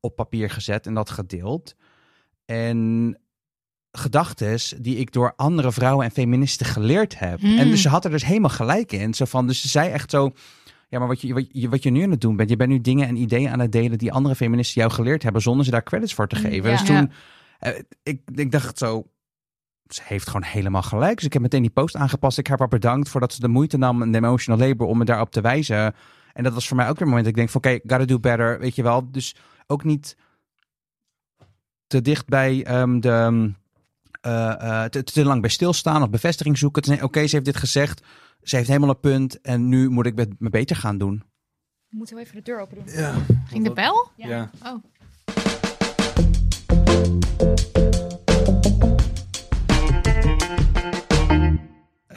[0.00, 1.74] op papier gezet en dat gedeeld.
[2.44, 3.18] En
[3.92, 7.40] gedachtes die ik door andere vrouwen en feministen geleerd heb.
[7.40, 7.58] Hmm.
[7.58, 9.14] En dus ze had er dus helemaal gelijk in.
[9.14, 10.30] Zo van, dus ze zei echt zo...
[10.88, 12.70] Ja, maar wat je, wat, je, wat je nu aan het doen bent, je bent
[12.70, 15.70] nu dingen en ideeën aan het delen die andere feministen jou geleerd hebben, zonder ze
[15.70, 16.70] daar credits voor te Mm, geven.
[16.70, 16.76] ja.
[16.76, 17.10] Dus toen,
[17.58, 17.72] eh,
[18.02, 19.06] ik, ik dacht zo,
[19.88, 21.16] ze heeft gewoon helemaal gelijk.
[21.16, 22.38] Dus ik heb meteen die post aangepast.
[22.38, 25.04] Ik heb haar bedankt voordat ze de moeite nam en de emotional labor om me
[25.04, 25.94] daarop te wijzen.
[26.32, 28.04] En dat was voor mij ook weer een moment dat ik denk van, oké, gotta
[28.14, 29.10] do better, weet je wel.
[29.10, 29.34] Dus
[29.66, 30.16] ook niet
[31.86, 33.10] te dicht bij ehm, de...
[33.10, 33.48] ehm,
[34.20, 37.02] eh, eh, te, te lang bij stilstaan of bevestiging zoeken.
[37.02, 38.02] Oké, ze heeft dit gezegd.
[38.42, 39.40] Ze heeft helemaal een punt.
[39.40, 41.22] En nu moet ik het me beter gaan doen.
[41.88, 42.94] We moeten wel even de deur open doen.
[42.94, 43.14] Ja.
[43.46, 44.10] Ging de bel?
[44.16, 44.50] Ja.
[44.64, 44.84] Oh.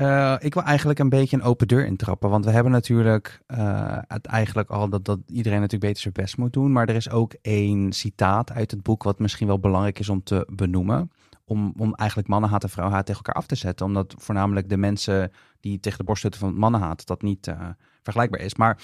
[0.01, 2.29] Eh, ik wil eigenlijk een beetje een open deur intrappen.
[2.29, 6.37] Want we hebben natuurlijk eh, het eigenlijk al dat, dat iedereen natuurlijk beter zijn best
[6.37, 6.71] moet doen.
[6.71, 10.23] Maar er is ook één citaat uit het boek wat misschien wel belangrijk is om
[10.23, 11.11] te benoemen.
[11.45, 13.85] Om, om eigenlijk mannenhaat en vrouwenhaat tegen elkaar af te zetten.
[13.85, 17.69] Omdat voornamelijk de mensen die tegen de borst stutten van mannenhaat dat niet eh,
[18.03, 18.55] vergelijkbaar is.
[18.55, 18.77] Maar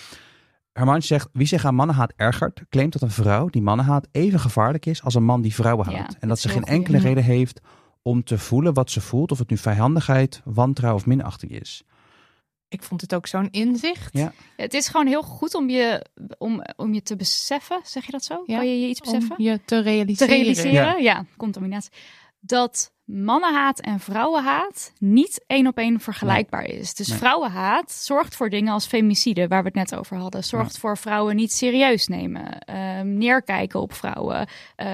[0.74, 4.86] Herman zegt, wie zich aan mannenhaat ergert, claimt dat een vrouw die mannenhaat even gevaarlijk
[4.86, 6.18] is als een man die vrouwen Ja, houdt.
[6.20, 7.62] en dat ze geen enkele reden heeft
[8.02, 9.32] om te voelen wat ze voelt.
[9.32, 11.84] Of het nu vijandigheid, wantrouwen of minachting is.
[12.70, 14.18] Ik vond het ook zo'n inzicht.
[14.18, 14.34] Ja.
[14.56, 16.06] Het is gewoon heel goed om je,
[16.38, 18.44] om, om je te beseffen, zeg je dat zo?
[18.46, 19.38] Ja, Kan je je iets beseffen?
[19.38, 20.36] Om je te te realiseren.
[20.36, 21.26] realiseren, ja.
[21.38, 21.92] contaminatie,
[22.40, 26.94] dat mannenhaat en vrouwenhaat niet één op één vergelijkbaar is.
[26.94, 27.18] Dus Nee.
[27.18, 30.44] vrouwenhaat zorgt voor dingen als femicide, waar we het net over hadden.
[30.44, 34.48] Zorgt voor vrouwen niet serieus nemen, ehm, neerkijken op vrouwen.
[34.76, 34.88] eh,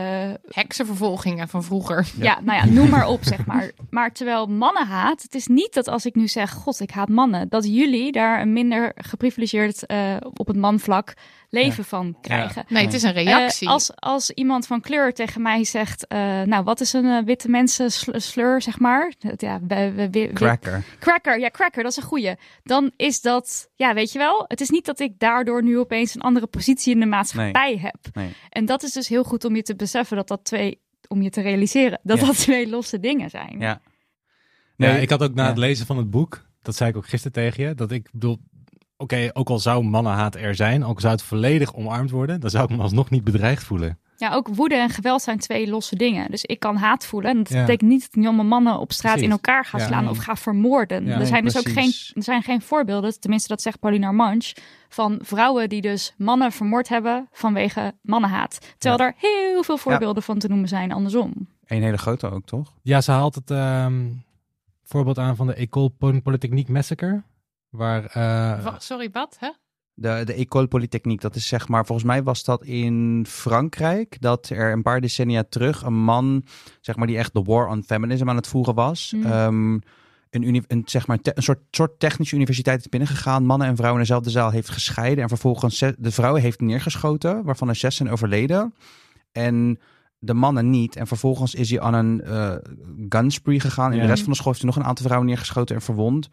[0.49, 2.07] Heksenvervolgingen van vroeger.
[2.17, 2.39] ja.
[2.41, 3.71] nou ja, noem maar op, zeg maar.
[3.89, 7.49] Maar terwijl mannenhaat, het is niet dat als ik nu zeg, god, ik haat mannen,
[7.49, 11.13] dat jullie daar een minder geprivilegeerd eh, op het manvlak
[11.49, 12.65] leven van krijgen.
[12.67, 13.67] Nee, het is een reactie.
[13.67, 16.05] Eh, als, als iemand van kleur tegen mij zegt,
[16.45, 19.13] nou, wat is een witte mensen slur, zeg maar?
[19.19, 20.83] Dat, Ja, we, we, we- Cracker.
[20.99, 22.35] cracker, ja, cracker, dat is een goeie.
[22.63, 26.15] Dan is dat, ja, weet je wel, het is niet dat ik daardoor nu opeens
[26.15, 27.95] een andere positie in de maatschappij heb.
[28.13, 28.33] Nee.
[28.49, 31.29] En dat is dus heel goed om je te beseffen dat dat twee, om je
[31.29, 32.25] te realiseren, dat Ja.
[32.25, 33.59] dat twee losse dingen zijn.
[33.59, 33.81] Ja.
[34.75, 35.49] Ja, Nee, ik had ook na ja.
[35.49, 38.37] het lezen van het boek, dat zei ik ook gisteren tegen je, dat ik bedoel,
[38.97, 42.49] oké, ook al zou mannenhaat er zijn, ook al zou het volledig omarmd worden, dan
[42.49, 43.99] zou ik me alsnog niet bedreigd voelen.
[44.17, 46.31] Ja, ook woede en geweld zijn twee losse dingen.
[46.31, 47.31] Dus ik kan haat voelen.
[47.31, 47.59] En dat Ja.
[47.59, 49.27] betekent niet dat ik allemaal mannen op straat Precies.
[49.29, 49.85] in elkaar ga Ja.
[49.85, 51.05] slaan of ga vermoorden.
[51.05, 51.11] Ja.
[51.11, 54.55] er Nee, zijn dus ook geen, er zijn geen voorbeelden, tenminste dat zegt Pauline Armange,
[54.89, 58.75] van vrouwen die dus mannen vermoord hebben vanwege mannenhaat.
[58.77, 61.47] Terwijl er heel veel voorbeelden van te noemen zijn andersom.
[61.65, 62.73] Een hele grote ook, toch?
[62.81, 64.05] Ja, ze haalt het ehm,
[64.83, 65.89] voorbeeld aan van de École
[66.23, 67.23] Polytechnique Massacre,
[67.69, 68.05] waar...
[68.05, 69.37] eh, Sorry, wat?
[69.39, 69.49] Hè?
[69.95, 74.49] De, de École Polytechnique, dat is zeg maar, volgens mij was dat in Frankrijk, dat
[74.49, 76.45] er een paar decennia terug een man,
[76.81, 79.25] zeg maar, die echt de war on feminism aan het voeren was, Hmm.
[79.25, 79.73] ehm,
[80.29, 83.75] een, uni- een, zeg maar, te- een soort, soort technische universiteit is binnengegaan, mannen en
[83.75, 87.95] vrouwen in dezelfde zaal heeft gescheiden en vervolgens de vrouwen heeft neergeschoten, waarvan er zes
[87.95, 88.73] zijn overleden.
[89.31, 89.79] En
[90.19, 90.95] de mannen niet.
[90.95, 92.55] En vervolgens is hij aan een eh
[93.09, 93.91] gunspree gegaan.
[93.91, 94.01] In Ja.
[94.03, 96.29] de rest van de school heeft hij nog een aantal vrouwen neergeschoten en verwond.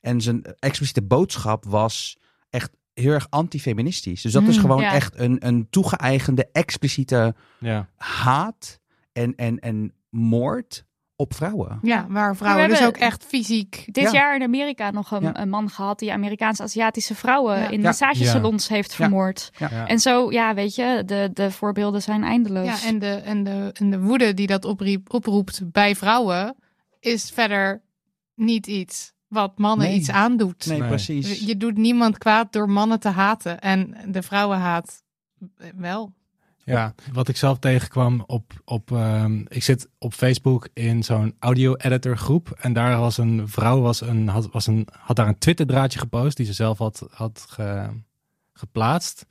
[0.00, 2.18] En zijn expliciete boodschap was
[2.50, 4.22] echt heel erg antifeministisch.
[4.22, 4.92] Dus dat is Mm, gewoon ja.
[4.92, 7.88] echt een, een toegeëigende, expliciete ja.
[7.96, 8.80] haat
[9.12, 10.84] en, en, en moord
[11.16, 11.78] op vrouwen.
[11.82, 13.84] Ja, waar vrouwen we dus ook echt fysiek...
[13.86, 14.10] Dit Ja.
[14.12, 15.40] jaar in Amerika nog een, Ja.
[15.40, 17.68] een man gehad die Amerikaans-Aziatische vrouwen Ja.
[17.68, 17.84] in Ja.
[17.86, 19.50] massagesalons heeft vermoord.
[19.58, 19.86] Ja.
[19.86, 22.82] En zo, ja, weet je, de, de voorbeelden zijn eindeloos.
[22.82, 26.56] Ja, en de, en, de, en de woede die dat opriep, oproept bij vrouwen
[27.00, 27.82] is verder
[28.34, 29.96] niet iets wat mannen Nee.
[29.96, 30.66] iets aandoet.
[30.66, 30.88] Nee, Nee.
[30.88, 31.40] precies.
[31.40, 33.60] Je doet niemand kwaad door mannen te haten.
[33.60, 35.02] En de vrouwenhaat
[35.56, 36.12] eh, wel.
[36.64, 42.16] Ja, wat ik zelf tegenkwam op, op ehm, ik zit op Facebook in zo'n audio-editor
[42.16, 45.66] groep en daar was een vrouw, was een, had, was een, had daar een Twitter
[45.66, 47.88] draadje gepost die ze zelf had, had ge-
[48.52, 49.26] geplaatst.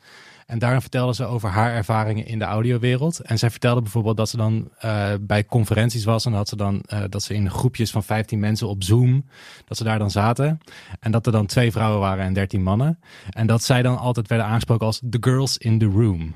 [0.46, 3.20] En daarin vertelde ze over haar ervaringen in de audiowereld.
[3.20, 6.26] En zij vertelde bijvoorbeeld dat ze dan eh, bij conferenties was.
[6.26, 9.26] En had ze dan eh, dat ze in groepjes van 15 mensen op Zoom,
[9.66, 10.60] dat ze daar dan zaten.
[11.00, 13.00] En dat er dan twee vrouwen waren en 13 mannen.
[13.30, 16.36] En dat zij dan altijd werden aangesproken als the girls in the room.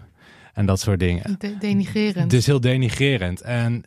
[0.53, 1.35] En dat soort dingen.
[1.39, 2.29] De, denigrerend.
[2.29, 3.41] Dus heel denigrerend.
[3.41, 3.83] En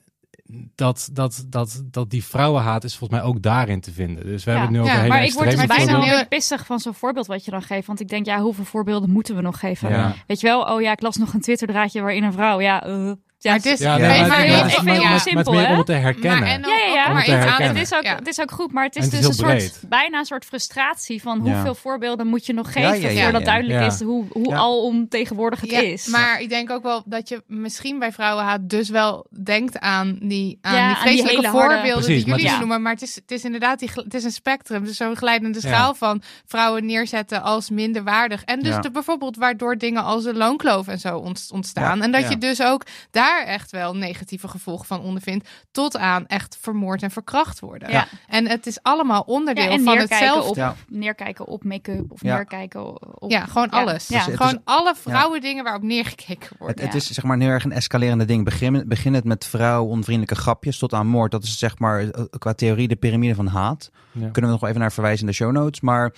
[0.74, 4.26] dat, dat, dat, dat die vrouwenhaat is volgens mij ook daarin te vinden.
[4.26, 4.56] Dus we Ja.
[4.58, 6.94] hebben het nu over Ja, hele maar ik word extreme bijna weer pissig van zo'n
[6.94, 7.86] voorbeeld wat je dan geeft.
[7.86, 9.90] Want ik denk, ja, hoeveel voorbeelden moeten we nog geven?
[9.90, 10.14] Ja.
[10.26, 12.84] Weet je wel, oh ja, ik las nog een Twitter-draadje waarin een vrouw, ja...
[12.86, 15.76] eh, ja, het is- Ja, nee, maar het- simpel, hè?
[15.76, 16.40] om te herkennen.
[16.40, 17.76] Maar en Ja, ja, maar herkennen.
[17.76, 18.14] Het is, ook, Ja.
[18.14, 21.40] het is ook goed, maar het is dus een soort, bijna een soort frustratie van
[21.44, 21.52] Ja.
[21.52, 23.46] hoeveel voorbeelden moet je nog Ja, geven ja, ja, voordat ja.
[23.46, 23.86] duidelijk Ja.
[23.86, 24.56] is hoe, hoe Ja.
[24.56, 26.06] alomtegenwoordig het Ja, is.
[26.06, 30.58] Maar ik denk ook wel dat je misschien bij vrouwenhaat dus wel denkt aan die,
[30.60, 32.82] aan Ja, die aan die vreselijke voorbeelden Precies, die jullie noemen.
[32.82, 34.84] Maar het is, het is inderdaad die, het is een spectrum.
[34.84, 38.42] Dus zo'n glijdende schaal van vrouwen neerzetten als minderwaardig.
[38.44, 42.02] En dus de, bijvoorbeeld waardoor dingen als een loonkloof en zo ont- ontstaan.
[42.02, 45.48] En dat je dus ook daar echt wel negatieve gevolgen van ondervindt.
[45.70, 47.90] Tot aan echt vermoord en verkracht worden.
[47.90, 48.06] Ja.
[48.28, 50.48] En het is allemaal onderdeel Ja, en van hetzelfde.
[50.50, 50.74] op, Ja.
[50.88, 52.34] neerkijken op make-up of Ja.
[52.34, 53.30] neerkijken op...
[53.30, 53.80] Ja, gewoon Ja.
[53.80, 54.08] alles.
[54.08, 54.16] Ja.
[54.16, 56.80] Dus het gewoon is- alle vrouwen dingen waarop neergekeken wordt.
[56.80, 58.44] Het, het is zeg maar een heel erg een escalerende ding.
[58.44, 61.30] Begin, begin het met vrouw onvriendelijke grapjes tot aan moord.
[61.30, 63.90] Dat is zeg maar eh, qua theorie de piramide van haat.
[64.12, 64.20] Ja.
[64.20, 65.80] Kunnen we nog wel even naar verwijzen in de show notes.
[65.80, 66.12] Maar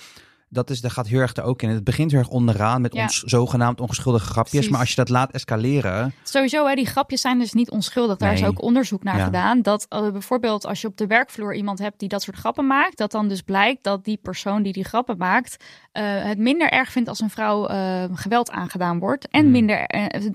[0.53, 1.69] dat is, daar gaat heel erg er ook in.
[1.69, 3.03] Het begint heel erg onderaan met Ja.
[3.03, 4.51] ons zogenaamd ongeschuldige grapjes.
[4.53, 4.71] Precies.
[4.71, 6.15] Maar als je dat laat escaleren.
[6.23, 8.17] Sowieso, hè, die grapjes zijn dus niet onschuldig.
[8.17, 9.25] Daar is ook onderzoek naar Ja.
[9.25, 9.63] gedaan.
[9.63, 12.97] Dat eh, bijvoorbeeld als je op de werkvloer iemand hebt die dat soort grappen maakt,
[12.97, 16.91] dat dan dus blijkt dat die persoon die die grappen maakt, eh, het minder erg
[16.93, 19.29] vindt als een vrouw eh, geweld aangedaan wordt.
[19.29, 19.51] En Hmm.
[19.51, 19.85] minder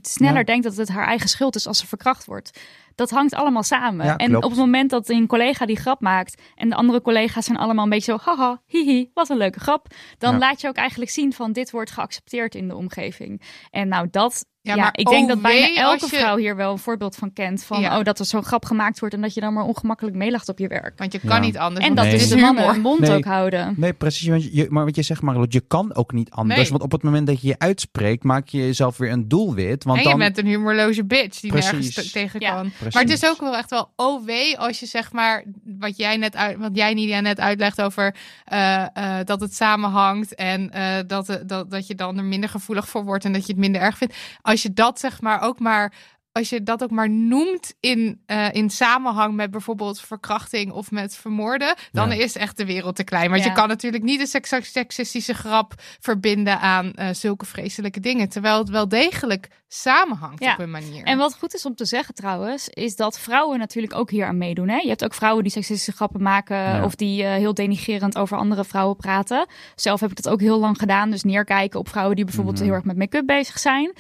[0.02, 0.44] sneller Ja.
[0.44, 2.60] denkt dat het haar eigen schuld is als ze verkracht wordt.
[2.98, 4.06] Dat hangt allemaal samen.
[4.06, 4.44] Ja, en klopt.
[4.44, 7.84] op het moment dat een collega die grap maakt en de andere collega's zijn allemaal
[7.84, 9.88] een beetje zo, haha, hihi, wat een leuke grap.
[10.18, 10.38] Dan Ja.
[10.40, 13.42] laat je ook eigenlijk zien van dit wordt geaccepteerd in de omgeving.
[13.70, 14.46] En nou, dat
[14.76, 17.16] Ja, maar ik denk oh dat bijna wee elke je- vrouw hier wel een voorbeeld
[17.16, 17.64] van kent.
[17.64, 17.98] Van Ja.
[17.98, 20.60] oh, dat er zo'n grap gemaakt wordt en dat je dan maar ongemakkelijk meelacht op
[20.60, 20.94] je werk.
[20.98, 21.40] Want je kan Ja.
[21.40, 21.86] niet anders.
[21.86, 22.14] En dat Nee.
[22.14, 23.12] dus is de mannen hun mond Nee.
[23.18, 23.74] ook houden.
[23.78, 24.28] Nee, precies.
[24.28, 26.60] want Je, maar wat je zegt, Marlo, je kan ook niet anders.
[26.60, 26.70] Nee.
[26.70, 29.84] Want op het moment dat je je uitspreekt, maak je jezelf weer een doelwit.
[29.84, 31.72] Want en je dan, bent een humorloze bitch die Precies.
[31.72, 32.54] nergens te- tegen Ja.
[32.54, 32.72] kan.
[32.78, 32.94] Precies.
[32.94, 36.18] Maar het is ook wel echt wel oh wee als je zeg maar wat jij
[36.18, 38.16] net uit, wat jij Nidia net uitlegt over
[38.46, 42.88] eh, eh, dat het samenhangt en eh, dat, dat dat je dan er minder gevoelig
[42.90, 44.16] voor wordt en dat je het minder erg vindt.
[44.42, 45.94] Als je dat zeg maar ook maar
[46.32, 51.16] als je dat ook maar noemt in, eh, in samenhang met bijvoorbeeld verkrachting of met
[51.16, 52.16] vermoorden, dan Ja.
[52.24, 53.30] is echt de wereld te klein.
[53.30, 53.50] Want Ja.
[53.50, 58.30] je kan natuurlijk niet een seks- seksistische grap verbinden aan eh, zulke vreselijke dingen.
[58.30, 60.54] Terwijl het wel degelijk samenhangt Ja.
[60.54, 61.04] op een manier.
[61.04, 64.38] En wat goed is om te zeggen trouwens, is dat vrouwen natuurlijk ook hier aan
[64.38, 64.70] meedoen.
[64.70, 64.78] Hè?
[64.78, 66.84] Je hebt ook vrouwen die seksistische grappen maken Ja.
[66.84, 69.46] of die eh, heel denigerend over andere vrouwen praten.
[69.76, 71.10] Zelf heb ik dat ook heel lang gedaan.
[71.10, 72.66] Dus neerkijken op vrouwen die bijvoorbeeld Mhm.
[72.66, 73.94] heel erg met make-up bezig zijn.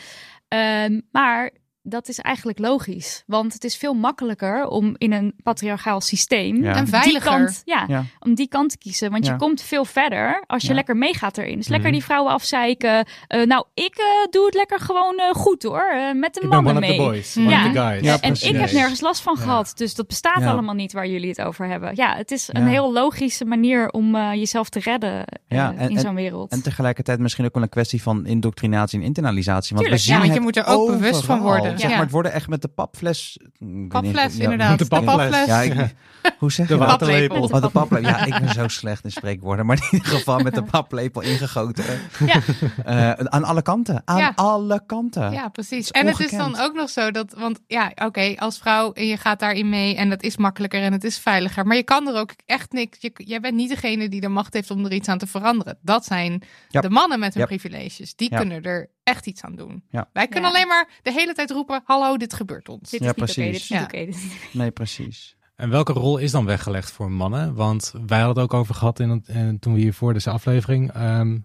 [0.52, 1.52] Ehm, maar
[1.90, 3.24] dat is eigenlijk logisch.
[3.28, 6.76] Want het is veel makkelijker om in een patriarchaal systeem Ja.
[6.76, 8.04] En die kant, ja, Ja.
[8.20, 9.12] om die kant te kiezen.
[9.12, 9.32] Want Ja.
[9.32, 10.74] je komt veel verder als je Ja.
[10.76, 11.58] lekker meegaat erin.
[11.58, 11.98] Dus lekker Mhm.
[11.98, 13.06] die vrouwen afzeiken.
[13.28, 15.76] Eh, nou, ik eh, doe het lekker gewoon eh, goed hoor.
[15.94, 16.98] eh, met de Ik ben mannen one of mee.
[16.98, 17.42] the boys, Ja.
[17.42, 17.72] one of Ja.
[17.72, 18.04] the guys.
[18.06, 19.42] Ja, En ik heb nergens last van Ja.
[19.44, 19.72] gehad.
[19.76, 20.52] Dus dat bestaat Ja.
[20.52, 21.92] allemaal niet waar jullie het over hebben.
[21.96, 22.68] Ja, het is een Ja.
[22.70, 26.52] heel logische manier om eh, jezelf te redden Ja, en- in zo'n wereld.
[26.52, 29.76] En tegelijkertijd misschien ook wel een kwestie van indoctrinatie en internalisatie.
[29.76, 31.77] Want Tuurlijk, we zien ja, want je moet er ook bewust van overal.
[31.80, 33.40] Zeg maar, het worden echt met de papfles...
[33.58, 34.78] niet- Papfles, ja, inderdaad.
[34.78, 35.46] de De papfles.
[35.46, 35.96] Ja, ik-
[36.40, 36.88] hoe zeg De je dat?
[36.90, 37.42] waterlepel.
[37.42, 38.10] Oh, de paplepel.
[38.10, 39.66] Ja, ik ben zo slecht in spreekwoorden.
[39.66, 41.84] Maar in ieder geval met de paplepel ingegoten.
[42.26, 42.42] Ja.
[42.86, 44.02] Eh, aan alle kanten.
[44.06, 44.32] Aan Ja.
[44.36, 45.32] alle kanten.
[45.32, 45.92] Ja, precies.
[45.92, 49.18] En het is dan ook nog zo dat, want ja, oké, als vrouw en je
[49.18, 51.66] gaat daarin mee en dat is makkelijker en het is veiliger.
[51.66, 52.98] Maar je kan er ook echt niks.
[53.02, 55.78] Je, jij bent niet degene die de macht heeft om er iets aan te veranderen.
[55.82, 56.82] Dat zijn Ja.
[56.82, 58.16] de mannen met hun privileges.
[58.16, 59.84] Die kunnen er echt iets aan doen.
[59.90, 60.10] Ja.
[60.14, 60.56] Wij kunnen Ja.
[60.56, 62.90] alleen maar de hele tijd roepen: hallo, dit gebeurt ons.
[62.90, 63.52] dit Ja, is niet oké, precies.
[63.52, 63.86] dit is niet Ja.
[63.86, 64.06] oké.
[64.06, 65.36] dit is niet- Nee, precies.
[65.56, 67.54] En welke rol is dan weggelegd voor mannen?
[67.56, 70.30] Want wij hadden het ook over gehad in het, in- toen we hier voor deze
[70.30, 70.92] aflevering.
[70.92, 71.38] ehm,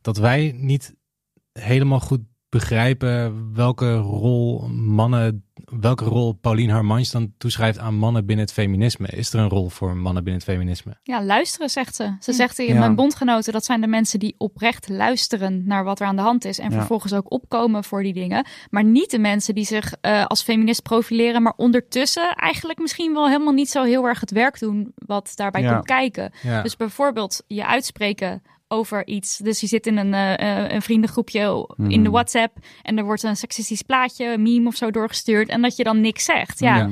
[0.00, 0.94] dat wij niet
[1.52, 2.20] helemaal goed
[2.58, 5.44] begrijpen welke rol mannen,
[5.80, 9.06] welke rol Pauline Harmans dan toeschrijft aan mannen binnen het feminisme.
[9.06, 10.96] Is er een rol voor mannen binnen het feminisme?
[11.02, 12.02] Ja, luisteren, zegt ze.
[12.20, 12.36] Ze Hm.
[12.36, 12.78] zegt in Ja.
[12.78, 16.44] mijn bondgenoten, dat zijn de mensen die oprecht luisteren naar wat er aan de hand
[16.44, 16.58] is.
[16.58, 16.76] En Ja.
[16.76, 18.46] vervolgens ook opkomen voor die dingen.
[18.70, 23.26] Maar niet de mensen die zich eh, als feminist profileren, maar ondertussen eigenlijk misschien wel
[23.28, 25.72] helemaal niet zo heel erg het werk doen wat daarbij Ja.
[25.72, 26.32] komt kijken.
[26.42, 26.62] Ja.
[26.62, 28.42] Dus bijvoorbeeld je uitspreken
[28.74, 29.36] over iets.
[29.36, 32.10] Dus je zit in een, eh, eh, een vriendengroepje in de Mhm.
[32.10, 35.84] WhatsApp en er wordt een seksistisch plaatje, een meme of zo doorgestuurd en dat je
[35.84, 36.58] dan niks zegt.
[36.60, 36.76] Ja.
[36.76, 36.88] Ja.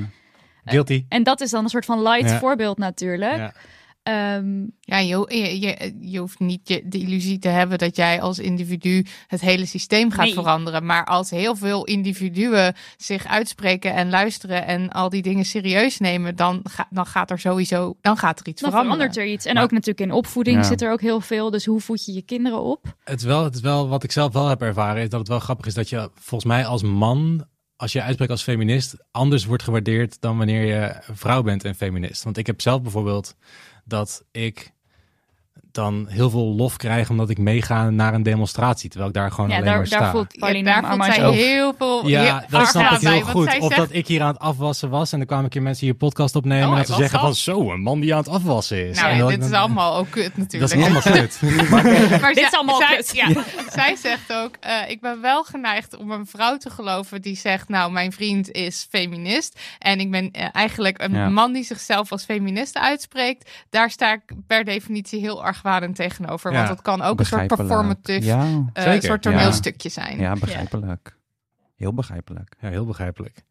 [0.65, 1.05] Guilty.
[1.09, 2.39] En dat is dan een soort van light Ja.
[2.39, 3.37] voorbeeld natuurlijk.
[3.37, 3.55] Ja.
[4.03, 8.21] Ehm, Ja, je, je, je, je hoeft niet je, de illusie te hebben dat jij
[8.21, 10.35] als individu het hele systeem gaat Nee.
[10.35, 10.87] veranderen.
[10.87, 16.37] Maar als heel veel individuen zich uitspreken en luisteren en al die dingen serieus nemen,
[16.37, 18.99] dan, ga, dan gaat er sowieso dan gaat er iets Dan veranderen.
[19.01, 19.47] verandert er iets.
[19.47, 20.63] En Maar- ook natuurlijk in opvoeding Ja.
[20.63, 21.51] zit er ook heel veel.
[21.51, 22.97] Dus hoe voed je je kinderen op?
[23.05, 25.41] Het wel, het is wel wat ik zelf wel heb ervaren, is dat het wel
[25.41, 27.45] grappig is dat je volgens mij als man,
[27.77, 32.25] als je uitspreekt als feminist, anders wordt gewaardeerd dan wanneer je vrouw bent en feminist.
[32.25, 33.35] Want ik heb zelf bijvoorbeeld
[33.85, 34.73] dat ik
[35.75, 39.51] dan heel veel lof krijg omdat ik meega naar een demonstratie, terwijl ik daar gewoon
[39.51, 39.99] ja, alleen daar, maar sta.
[39.99, 41.35] daar voelt Ja, Pauline daar voelt zij ook.
[41.35, 43.47] heel veel Ja, heel dat erg snap ik heel goed.
[43.47, 45.87] Of zegt- dat ik hier aan het afwassen was en dan kwamen een keer mensen
[45.87, 48.89] hier podcast opnemen Oh, en ze zeggen van zo, een man die aan het afwassen
[48.89, 49.01] is.
[49.01, 50.73] Nou, ja, dit is allemaal ook kut natuurlijk.
[50.73, 51.41] Dat is helemaal kut.
[52.23, 53.11] Maar Dit is allemaal zij, kut.
[53.15, 53.29] Ja,
[53.81, 57.69] zij zegt ook, eh, ik ben wel geneigd om een vrouw te geloven die zegt,
[57.69, 59.61] nou, mijn vriend is feminist.
[59.79, 61.29] En ik ben eh, eigenlijk een Ja.
[61.29, 63.51] man die zichzelf als feminist uitspreekt.
[63.71, 66.51] Daar sta ik per definitie heel argwanend tegenover.
[66.51, 68.41] Ja, Want dat kan ook een soort performative, Ja,
[68.73, 69.31] eh, Zeker, soort ja.
[69.31, 70.19] toneelstukje zijn.
[70.19, 71.17] ja begrijpelijk.
[71.77, 72.55] Heel begrijpelijk.
[72.61, 73.43] Ja, heel begrijpelijk.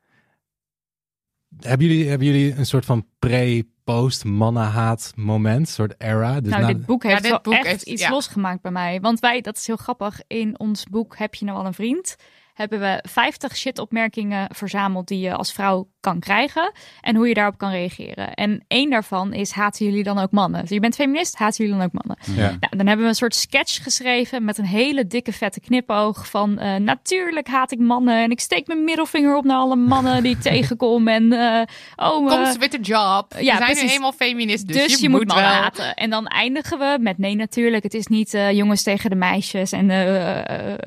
[1.59, 6.39] Hebben jullie, hebben jullie een soort van pre-post mannenhaat moment, een soort era?
[6.41, 8.09] Dus Nou, na- dit boek heeft dit wel boek echt heeft- iets ja.
[8.09, 8.99] losgemaakt bij mij.
[9.01, 12.16] Want wij, dat is heel grappig, in ons boek Heb je nou al een vriend?
[12.54, 16.72] Hebben we 50 shit-opmerkingen verzameld die je als vrouw kan krijgen.
[17.02, 18.34] En hoe je daarop kan reageren.
[18.34, 20.62] En één daarvan is, haten jullie dan ook mannen?
[20.62, 22.18] Dus je bent feminist, haten jullie dan ook mannen?
[22.36, 22.49] ja.
[22.60, 26.60] Nou, dan hebben we een soort sketch geschreven met een hele dikke vette knipoog van
[26.60, 30.36] eh, natuurlijk haat ik mannen en ik steek mijn middelvinger op naar alle mannen die
[30.36, 31.62] ik tegenkom en eh,
[31.95, 33.34] oh, Kom eh, ze met de job.
[33.34, 33.84] We zijn precies.
[33.84, 35.62] nu eenmaal feminist, dus, dus, je, moet mannen wel.
[35.62, 35.93] haten.
[35.93, 39.72] En dan eindigen we met nee natuurlijk, het is niet eh, jongens tegen de meisjes
[39.72, 40.78] en eh, eh,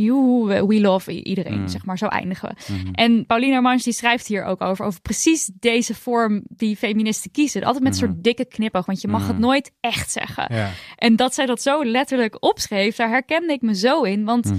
[0.00, 1.68] joehoe, we love iedereen, Mm.
[1.68, 2.72] zeg maar, zo eindigen we.
[2.74, 2.92] Mhm.
[2.94, 7.62] En Pauline Armange die schrijft hier ook over, over precies deze vorm die feministen kiezen.
[7.64, 8.08] Altijd met een Mhm.
[8.12, 9.40] soort dikke knipoog, want je mag het Mhm.
[9.40, 10.54] nooit echt zeggen.
[10.54, 10.70] Ja.
[10.96, 14.24] En dat zij dat zo letterlijk opschreef, daar herkende ik me zo in.
[14.24, 14.52] Want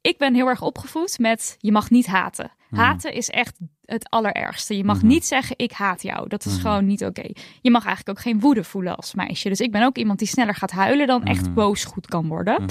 [0.00, 2.50] ik ben heel erg opgevoed met je mag niet haten.
[2.70, 4.76] Haten is echt het allerergste.
[4.76, 6.28] Je mag niet zeggen ik haat jou.
[6.28, 7.22] Dat is gewoon niet oké.
[7.60, 9.48] Je mag eigenlijk ook geen woede voelen als meisje.
[9.48, 12.62] Dus ik ben ook iemand die sneller gaat huilen dan echt boos goed kan worden.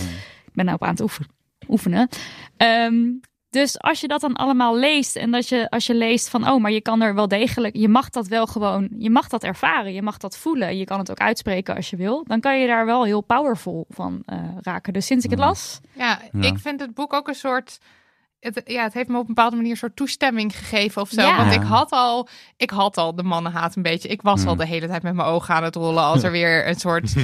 [0.45, 1.27] Ik ben nou op aan het oefen-
[1.69, 2.09] oefenen.
[2.57, 3.03] Ehm,
[3.49, 6.61] dus als je dat dan allemaal leest en dat je als je leest van oh,
[6.61, 9.93] maar je kan er wel degelijk, je mag dat wel gewoon, je mag dat ervaren,
[9.93, 12.67] je mag dat voelen, je kan het ook uitspreken als je wil, dan kan je
[12.67, 14.93] daar wel heel powerful van eh, raken.
[14.93, 16.41] Dus sinds ik het las, Ja, Ja.
[16.47, 17.79] ik vind het boek ook een soort.
[18.41, 21.21] Het, ja, het heeft me op een bepaalde manier een soort toestemming gegeven of zo.
[21.21, 21.37] Ja.
[21.37, 22.27] Want ik had al,
[22.57, 24.09] ik had al de mannenhaat een beetje.
[24.09, 26.67] Ik was al de hele tijd met mijn ogen aan het rollen als er weer
[26.67, 27.23] een soort, eh,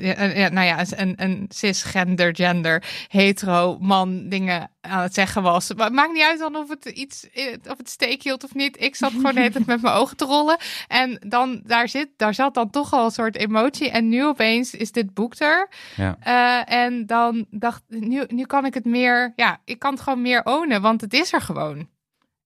[0.00, 5.42] ja, een- ja, nou ja, een, een cisgender, gender, hetero man dingen aan het zeggen
[5.42, 5.74] was.
[5.74, 8.54] Maar het maakt niet uit dan of het iets, eh, of het steek hield of
[8.54, 8.82] niet.
[8.82, 10.56] Ik zat gewoon de hele tijd met mijn ogen te rollen.
[10.88, 13.90] En dan, daar zit, daar zat dan toch al een soort emotie.
[13.90, 15.68] En nu opeens is dit boek er.
[15.96, 16.16] Ja.
[16.20, 20.22] Eh, en dan dacht nu, nu kan ik het meer, ja, ik kan het gewoon
[20.22, 21.88] meer ownen, want het is er gewoon.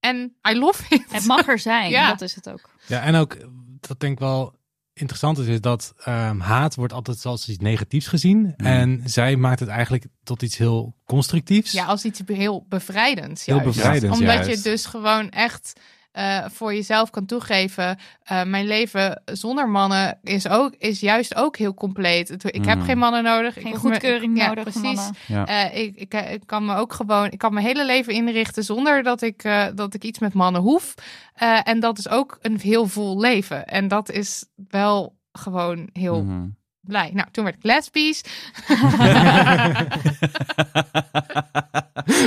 [0.00, 1.04] En I love it.
[1.12, 1.90] het mag er zijn.
[2.02, 2.08] Ja.
[2.08, 2.70] Dat is het ook.
[2.86, 3.36] Ja, en ook,
[3.80, 4.54] dat denk ik wel
[4.94, 8.54] interessant is, is dat ehm, haat wordt altijd als iets negatiefs gezien.
[8.56, 11.72] En zij maakt het eigenlijk tot iets heel constructiefs.
[11.72, 13.44] Ja, als iets heel bevrijdends.
[13.46, 13.74] Heel juist.
[13.74, 14.64] bevrijdends, Omdat juist.
[14.64, 15.72] je dus gewoon echt
[16.12, 17.98] eh, voor jezelf kan toegeven.
[18.22, 22.28] eh, mijn leven zonder mannen is, ook, is juist ook heel compleet.
[22.28, 22.84] Het- Ik heb Mm.
[22.84, 23.54] geen mannen nodig.
[23.54, 24.96] Geen ik hoef me- goedkeuring ja, nodig van precies.
[25.00, 25.16] mannen.
[25.26, 25.46] Ja.
[25.70, 29.02] Eh, ik, ik, ik kan me ook gewoon, ik kan mijn hele leven inrichten zonder
[29.02, 30.94] dat ik, eh, dat ik iets met mannen hoef.
[31.34, 33.66] Eh, en dat is ook een heel vol leven.
[33.66, 36.46] En dat is wel gewoon heel Mhm.
[36.82, 37.10] Blij.
[37.14, 38.20] Nou, toen werd ik lesbisch.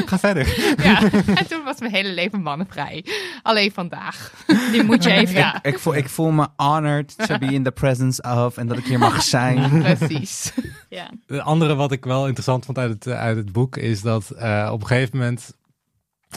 [0.05, 0.75] Ga verder.
[0.83, 1.01] Ja.
[1.11, 3.05] en toen was mijn hele leven mannenvrij.
[3.41, 4.33] Alleen vandaag.
[4.71, 5.35] Die moet je even.
[5.35, 8.77] Ja, Ik, voel, ik voel me honored to be in the presence of en dat
[8.77, 9.81] ik hier mag zijn.
[9.97, 10.53] precies.
[10.89, 11.09] Ja.
[11.25, 14.29] De andere wat ik wel interessant vond uit het, eh, uit het boek is dat
[14.29, 15.53] eh, op een gegeven moment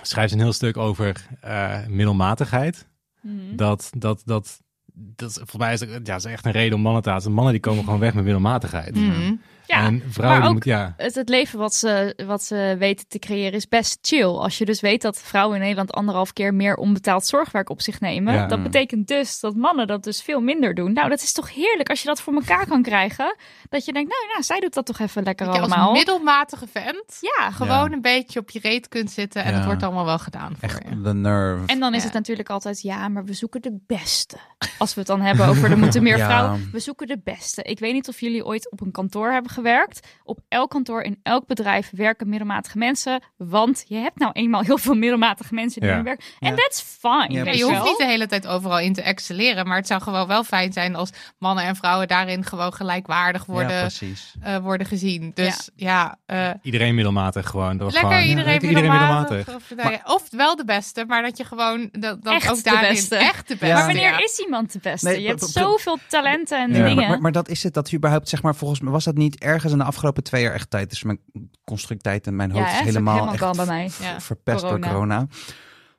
[0.02, 2.86] schrijft ze een heel stuk over eh, middelmatigheid.
[3.20, 3.56] Mhm.
[3.56, 4.60] Dat, dat, dat,
[4.99, 7.32] dat is, volgens mij is het ja, is echt een reden om mannen te haten.
[7.32, 8.94] Mannen die komen gewoon weg met middelmatigheid.
[8.94, 9.34] Mhm.
[9.68, 12.76] Ja, en vrouwen maar die ook- moeten, ja, het, het leven wat ze, wat ze
[12.78, 14.24] weten te creëren is best chill.
[14.24, 18.00] Als je dus weet dat vrouwen in Nederland anderhalf keer meer onbetaald zorgwerk op zich
[18.00, 18.34] nemen.
[18.34, 18.46] Ja.
[18.46, 20.92] Dat betekent dus dat mannen dat dus veel minder doen.
[20.92, 23.36] Nou, dat is toch heerlijk als je dat voor elkaar kan krijgen.
[23.68, 25.92] Dat je denkt, nou ja, zij doet dat toch even lekker Dat je als allemaal.
[25.92, 27.92] middelmatige vent Ja, gewoon Ja.
[27.96, 29.44] een beetje op je reet kunt zitten.
[29.44, 29.56] En Ja.
[29.56, 31.00] het wordt allemaal wel gedaan voor Echt je.
[31.00, 31.66] de nerve.
[31.66, 34.36] En dan is het natuurlijk altijd, ja, maar we zoeken de beste.
[34.78, 36.24] Als we het dan hebben over, er moeten meer Ja.
[36.26, 36.68] vrouwen.
[36.72, 37.62] We zoeken de beste.
[37.62, 40.06] Ik weet niet of jullie ooit op een kantoor hebben gewerkt.
[40.24, 43.22] Op elk kantoor, in elk bedrijf werken middelmatige mensen.
[43.36, 45.96] Want je hebt nou eenmaal heel veel middelmatige mensen die Ja.
[45.96, 46.24] er werken.
[46.38, 46.56] En Ja.
[46.56, 47.44] that's fine.
[47.44, 49.66] Ja, je hoeft niet de hele tijd overal in te excelleren.
[49.66, 53.52] Maar het zou gewoon wel fijn zijn als mannen en vrouwen daarin gewoon gelijkwaardig ja,
[53.52, 54.34] worden, precies.
[54.42, 55.30] eh, worden gezien.
[55.34, 57.76] Dus ja, eh, iedereen middelmatig gewoon.
[57.76, 59.54] Dat lekker gewoon, ja, iedereen, middelmatig.
[59.54, 62.56] Of, nou ja, of wel de beste, maar dat je gewoon dat, dat Echt ook
[62.56, 63.16] de daarin beste.
[63.16, 63.66] echt de beste.
[63.66, 63.74] Ja.
[63.74, 64.18] Maar wanneer ja.
[64.22, 65.09] is iemand de beste?
[65.09, 66.94] Nee, je hebt zoveel talenten en Ja, dingen.
[66.96, 69.38] maar, maar, maar dat is het, dat überhaupt, zeg maar, volgens mij was dat niet
[69.49, 70.90] ergens in de afgelopen twee jaar echt tijd.
[70.90, 71.18] Dus mijn
[71.64, 73.90] constructijd en mijn hoofd is helemaal, helemaal echt kan bij mij.
[74.01, 74.20] Ja.
[74.20, 74.80] verpest Corona.
[74.80, 75.26] door corona.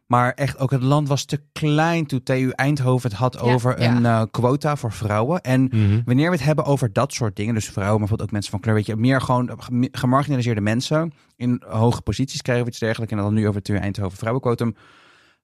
[0.05, 3.81] Maar echt ook het land was te klein toen TU Eindhoven het had Ja, over
[3.81, 3.95] ja.
[3.95, 5.41] een eh, quota voor vrouwen.
[5.41, 6.01] En Mhm.
[6.05, 8.59] wanneer we het hebben over dat soort dingen, dus vrouwen, maar bijvoorbeeld ook mensen van
[8.59, 13.13] kleur, weet je, meer gewoon gem- gemarginaliseerde mensen in hoge posities krijgen of iets dergelijks.
[13.13, 14.75] En dan nu over TU Eindhoven vrouwenquotum.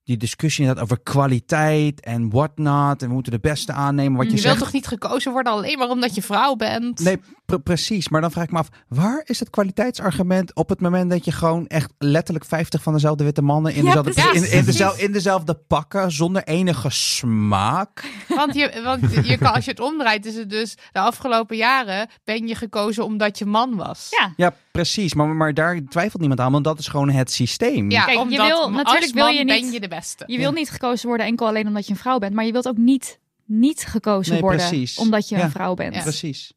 [0.06, 3.02] Die discussie inderdaad over kwaliteit en whatnot.
[3.02, 4.18] En we moeten de beste aannemen.
[4.18, 4.54] Wat je, Je zegt.
[4.54, 7.00] wilt toch niet gekozen worden alleen maar omdat je vrouw bent?
[7.00, 8.10] Nee, pre- precies.
[8.10, 11.32] Maar dan vraag ik me af, waar is het kwaliteitsargument op het moment dat je
[11.32, 14.52] gewoon echt letterlijk 50 van dezelfde witte mannen in, Ja, dezelfde, precies.
[14.52, 18.04] in, in, dezelfde, in dezelfde pakken zonder enige smaak?
[18.28, 22.10] Want, je, want je kan, als je het omdraait, is het dus de afgelopen jaren
[22.24, 24.08] ben je gekozen omdat je man was.
[24.20, 25.14] Ja, Ja, precies.
[25.14, 27.92] Maar, maar daar twijfelt niemand aan, want dat is gewoon het systeem.
[27.92, 30.24] Ja, Kijk, je omdat wil- als natuurlijk wil je man niet- ben je de beste.
[30.28, 32.34] je wilt niet gekozen worden enkel alleen omdat je een vrouw bent.
[32.34, 34.98] Maar je wilt ook niet, niet gekozen Nee, worden precies.
[34.98, 35.44] omdat je Ja.
[35.44, 35.96] een vrouw bent.
[35.96, 36.02] Ja.
[36.02, 36.54] Precies.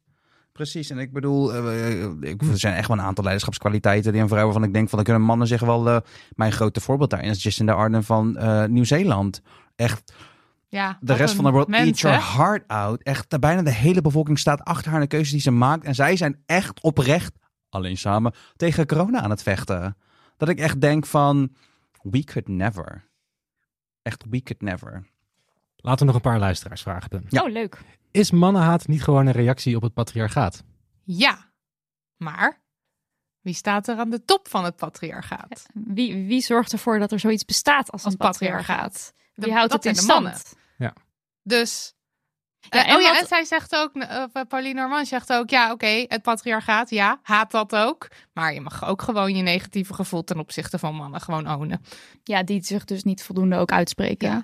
[0.51, 0.89] Precies.
[0.89, 4.27] En ik bedoel, eh, eh, ik, er zijn echt wel een aantal leiderschapskwaliteiten die een
[4.27, 5.97] vrouw waarvan ik denk van, dan kunnen mannen zich wel, eh,
[6.35, 9.41] mijn grote voorbeeld daarin is Jacinda Ardern van eh, Nieuw-Zeeland.
[9.75, 10.13] Echt
[10.67, 12.37] Ja, de rest van de world mens, eat your hè?
[12.43, 13.03] heart out.
[13.03, 15.83] Echt, bijna de hele bevolking staat achter haar en de keuzes die ze maakt.
[15.85, 17.33] En zij zijn echt oprecht,
[17.69, 19.97] alleen samen, tegen corona aan het vechten.
[20.37, 21.55] Dat ik echt denk van,
[22.01, 23.07] we could never.
[24.01, 25.07] Echt, we could never.
[25.75, 27.25] Laten we nog een paar luisteraarsvragen doen.
[27.29, 27.43] Ja.
[27.43, 27.81] Oh, leuk.
[28.11, 30.63] Is mannenhaat niet gewoon een reactie op het patriarchaat?
[31.03, 31.51] Ja,
[32.17, 32.61] maar
[33.41, 35.65] wie staat er aan de top van het patriarchaat?
[35.73, 39.13] Wie, wie zorgt ervoor dat er zoiets bestaat als, Als een patriarchaat?
[39.33, 40.23] Wie houdt dat het in stand?
[40.23, 40.93] mannen.
[41.43, 41.95] Dus
[42.69, 45.71] Eh, en oh ja, wat- en zij zegt ook, uh, Pauline Norman zegt ook, ja,
[45.71, 48.07] oké, het patriarchaat, ja, haat dat ook.
[48.33, 51.81] Maar je mag ook gewoon je negatieve gevoel ten opzichte van mannen gewoon ownen.
[52.23, 54.29] Ja, die zich dus niet voldoende ook uitspreken.
[54.29, 54.43] Ja.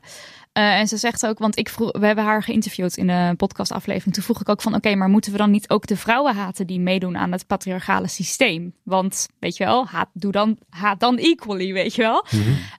[0.52, 4.14] Eh, en ze zegt ook, want ik vroeg, we hebben haar geïnterviewd in een podcastaflevering.
[4.14, 6.68] Toen vroeg ik ook van, oké, maar moeten we dan niet ook de vrouwen haten
[6.68, 8.74] die meedoen aan het patriarchale systeem?
[8.84, 12.26] Want, weet je wel, haat, doe dan, haat dan equally, weet je wel.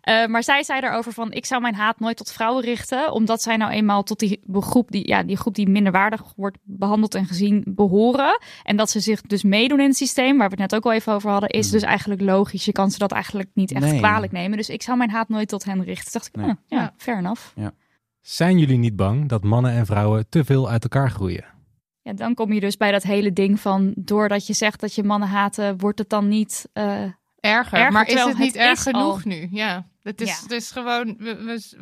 [0.00, 3.42] Eh, maar zij zei daarover van, ik zou mijn haat nooit tot vrouwen richten, omdat
[3.42, 7.26] zij nou eenmaal tot die groep die, ja, die groep die minderwaardig wordt behandeld en
[7.26, 8.38] gezien behoren.
[8.62, 10.92] En dat ze zich dus meedoen in het systeem, waar we het net ook al
[10.92, 12.64] even over hadden, is dus eigenlijk logisch.
[12.64, 13.98] Je kan ze dat eigenlijk niet echt Nee.
[13.98, 14.56] kwalijk nemen.
[14.56, 16.12] Dus ik zou mijn haat nooit tot hen richten.
[16.12, 16.48] Dacht ik, Nee.
[16.48, 16.92] ah, ja, Ja.
[16.96, 17.42] fair enough.
[18.20, 21.44] Zijn jullie niet bang dat mannen en vrouwen te veel uit elkaar groeien?
[22.02, 25.02] Ja, dan kom je dus bij dat hele ding van, doordat je zegt dat je
[25.02, 26.68] mannen haten, wordt het dan niet...
[26.72, 26.84] eh,
[27.40, 29.48] Erger, Erger, maar is het niet het erg genoeg al- nu?
[29.50, 30.34] Ja, het is, Ja.
[30.42, 31.36] het is gewoon, we,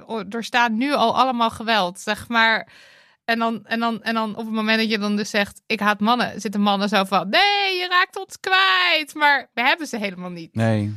[0.07, 2.69] we doorstaan nu al allemaal geweld, zeg maar.
[3.25, 5.81] En dan, en, dan, en dan op het moment dat je dan dus zegt, ik
[5.81, 9.15] haat mannen, zitten mannen zo van, nee, je raakt ons kwijt.
[9.15, 10.55] Maar we hebben ze helemaal niet.
[10.55, 10.95] Nee.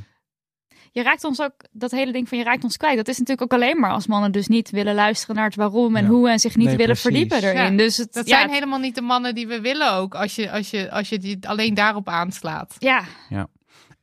[0.91, 2.97] je raakt ons ook, dat hele ding van je raakt ons kwijt.
[2.97, 5.95] Dat is natuurlijk ook alleen maar als mannen dus niet willen luisteren naar het waarom
[5.95, 6.09] en Ja.
[6.09, 7.11] hoe en zich niet Nee, willen precies.
[7.11, 7.71] verdiepen erin.
[7.71, 10.35] Ja, Dus het, Dat ja, zijn helemaal niet de mannen die we willen ook, als
[10.35, 12.75] je, als je, als je die alleen daarop aanslaat.
[12.79, 13.03] ja,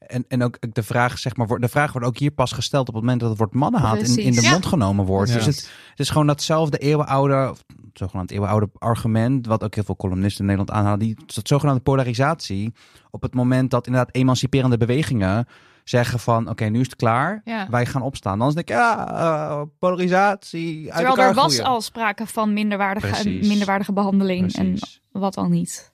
[0.06, 2.88] En, en ook de vraag, zeg maar, wordt- de vraag wordt ook hier pas gesteld
[2.88, 4.40] op het moment dat het woord mannenhaat in, in de.
[4.42, 4.50] Ja.
[4.50, 5.30] mond genomen wordt.
[5.30, 5.36] Ja.
[5.36, 9.96] Dus het, het is gewoon datzelfde eeuwenoude, of zogenaamd eeuwenoude argument, wat ook heel veel
[9.96, 12.72] columnisten in Nederland aanhalen, die dat zogenaamde polarisatie.
[13.10, 15.46] Op het moment dat inderdaad emanciperende bewegingen
[15.84, 17.66] zeggen van, oké, nu is het klaar, Ja.
[17.70, 18.38] wij gaan opstaan.
[18.38, 21.70] Dan denk ik, ja, polarisatie, uit terwijl er was groeien.
[21.70, 23.48] al sprake van minderwaardige, Precies.
[23.48, 25.00] minderwaardige behandeling Precies.
[25.12, 25.92] en wat al niet.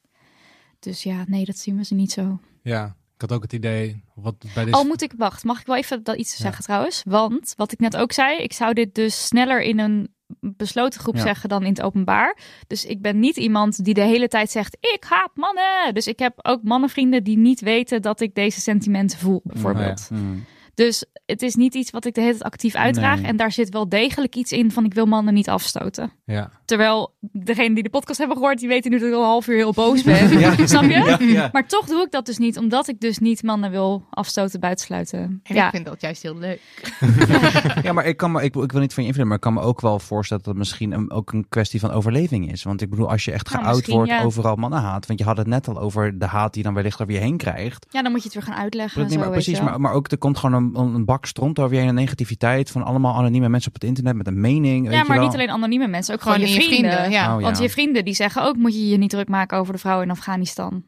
[0.79, 2.39] Dus ja, nee, dat zien we ze niet zo.
[2.63, 4.77] Ja, ik had ook het idee, wat bij deze...
[4.77, 7.03] Al moet ik, wacht, mag ik wel even dat iets zeggen trouwens?
[7.05, 11.15] Want, wat ik net ook zei, ik zou dit dus sneller in een besloten groep
[11.15, 11.21] Ja.
[11.23, 12.39] zeggen dan in het openbaar.
[12.67, 15.95] Dus ik ben niet iemand die de hele tijd zegt, ik haat mannen.
[15.95, 20.09] Dus ik heb ook mannenvrienden die niet weten dat ik deze sentimenten voel, bijvoorbeeld.
[20.81, 23.21] Dus het is niet iets wat ik de hele tijd actief uitdraag.
[23.21, 23.27] Nee.
[23.27, 26.13] En daar zit wel degelijk iets in van ik wil mannen niet afstoten.
[26.25, 29.27] Ja, Terwijl degene die de podcast hebben gehoord, die weten nu dat ik al een
[29.27, 30.29] half uur heel boos ben.
[30.41, 30.55] Ja.
[30.67, 30.89] Snap je?
[30.89, 31.49] Ja, ja.
[31.53, 35.41] Maar toch doe ik dat dus niet, omdat ik dus niet mannen wil afstoten, buitensluiten.
[35.43, 36.61] En ja, ik vind dat juist heel leuk.
[37.83, 39.53] Ja, maar ik, kan me, ik, ik wil niet van je invloeden, maar ik kan
[39.53, 42.63] me ook wel voorstellen dat het misschien een, ook een kwestie van overleving is.
[42.63, 44.23] Want ik bedoel, als je echt Nou, geout wordt ja.
[44.23, 47.15] overal mannenhaat, want je had het net al over de haat die dan wellicht over
[47.15, 47.87] je heen krijgt.
[47.91, 49.09] ja, dan moet je het weer gaan uitleggen.
[49.09, 51.79] Nee, maar precies, maar, maar ook er komt gewoon een, een bak stront over je
[51.81, 54.83] heen, een negativiteit van allemaal anonieme mensen op het internet met een mening.
[54.85, 55.27] weet ja, je maar wel.
[55.27, 56.91] niet alleen anonieme mensen, ook Gewoon je je vrienden.
[56.93, 57.37] vrienden, ja.
[57.37, 57.63] Oh, Want ja.
[57.63, 60.11] je vrienden die zeggen ook, moet je je niet druk maken over de vrouwen in
[60.13, 60.85] Afghanistan.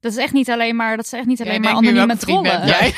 [0.00, 2.66] Dat is echt niet alleen maar, dat is echt niet alleen maar anonieme trollen.
[2.66, 2.92] jij?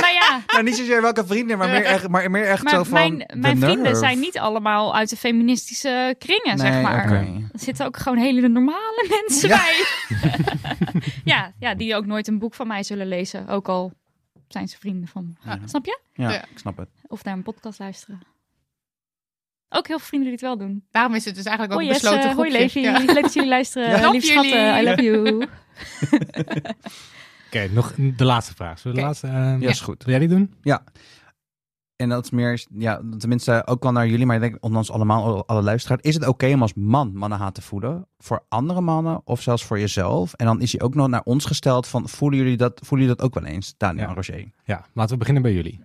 [0.00, 2.84] Nou ja, Nou, niet zozeer welke vrienden, maar meer echt, maar meer echt zo maar
[2.84, 3.98] van mijn, mijn vrienden nerve.
[3.98, 7.12] zijn niet allemaal uit de feministische kringen, zeg maar.
[7.12, 9.56] Er zitten ook gewoon hele normale mensen Ja.
[9.56, 9.84] bij.
[11.24, 13.48] ja, ja, die ook nooit een boek van mij zullen lezen.
[13.48, 13.92] Ook al
[14.52, 15.50] zijn ze vrienden van me.
[15.50, 15.58] Ja.
[15.66, 15.98] Snap je?
[16.14, 16.42] Ja, Ja.
[16.50, 16.88] ik snap het.
[17.06, 18.20] Of naar een podcast luisteren.
[19.68, 20.86] Ook heel veel vrienden die het wel doen.
[20.90, 22.64] Daarom is het dus eigenlijk ook Hoi een Jesse, besloten hoi groepje.
[22.66, 22.80] Levi.
[22.80, 22.98] Ja.
[23.12, 23.88] Leuk dat jullie luisteren.
[23.90, 24.00] Ja.
[24.00, 24.20] Jullie.
[24.22, 25.46] schatten, I love you.
[27.46, 28.78] oké, nog de laatste vraag.
[28.78, 29.26] Zullen we de laatste...
[29.26, 30.04] eh, Ja, is goed.
[30.04, 30.54] Wil jij die doen?
[32.00, 35.46] En dat is meer, ja, tenminste ook wel naar jullie, maar ik denk ondanks allemaal,
[35.46, 36.00] alle luisteraars.
[36.02, 39.78] Is het oké om als man mannenhaat te voelen voor andere mannen of zelfs voor
[39.78, 40.32] jezelf?
[40.32, 43.20] En dan is hij ook nog naar ons gesteld van, voelen jullie dat, voelen jullie
[43.22, 44.08] dat ook wel eens, Daniel Ja.
[44.08, 44.50] en Roger?
[44.64, 45.80] Ja, laten we beginnen bij jullie.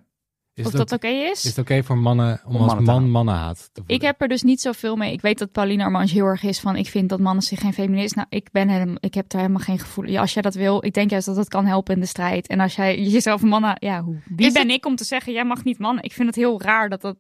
[0.55, 1.43] Is Of het, dat oké is?
[1.45, 3.95] is het oké voor mannen om, Om als mannen man mannenhaat te voelen?
[3.95, 5.11] Ik heb er dus niet zoveel mee.
[5.13, 6.75] Ik weet dat Pauline Armange heel erg is van...
[6.75, 8.15] ik vind dat mannen zich geen feminist...
[8.15, 10.05] Nou, ik, ben helemaal, ik heb daar helemaal geen gevoel...
[10.05, 12.47] Ja, als jij dat wil, ik denk juist dat het kan helpen in de strijd.
[12.47, 13.75] En als jij jezelf een mannen...
[13.79, 15.33] Ja, hoe, wie Is ben het- ik om te zeggen...
[15.33, 16.03] jij mag niet mannen?
[16.03, 17.15] Ik vind het heel raar dat dat...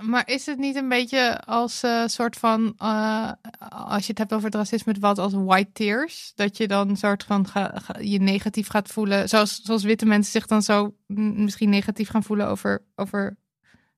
[0.00, 3.30] Maar is het niet een beetje als eh, soort van, eh,
[3.68, 6.32] als je het hebt over het racisme, wat als white tears?
[6.34, 10.32] Dat je dan soort van ga- ga- je negatief gaat voelen, zoals, zoals witte mensen
[10.32, 13.36] zich dan zo misschien negatief gaan voelen over, over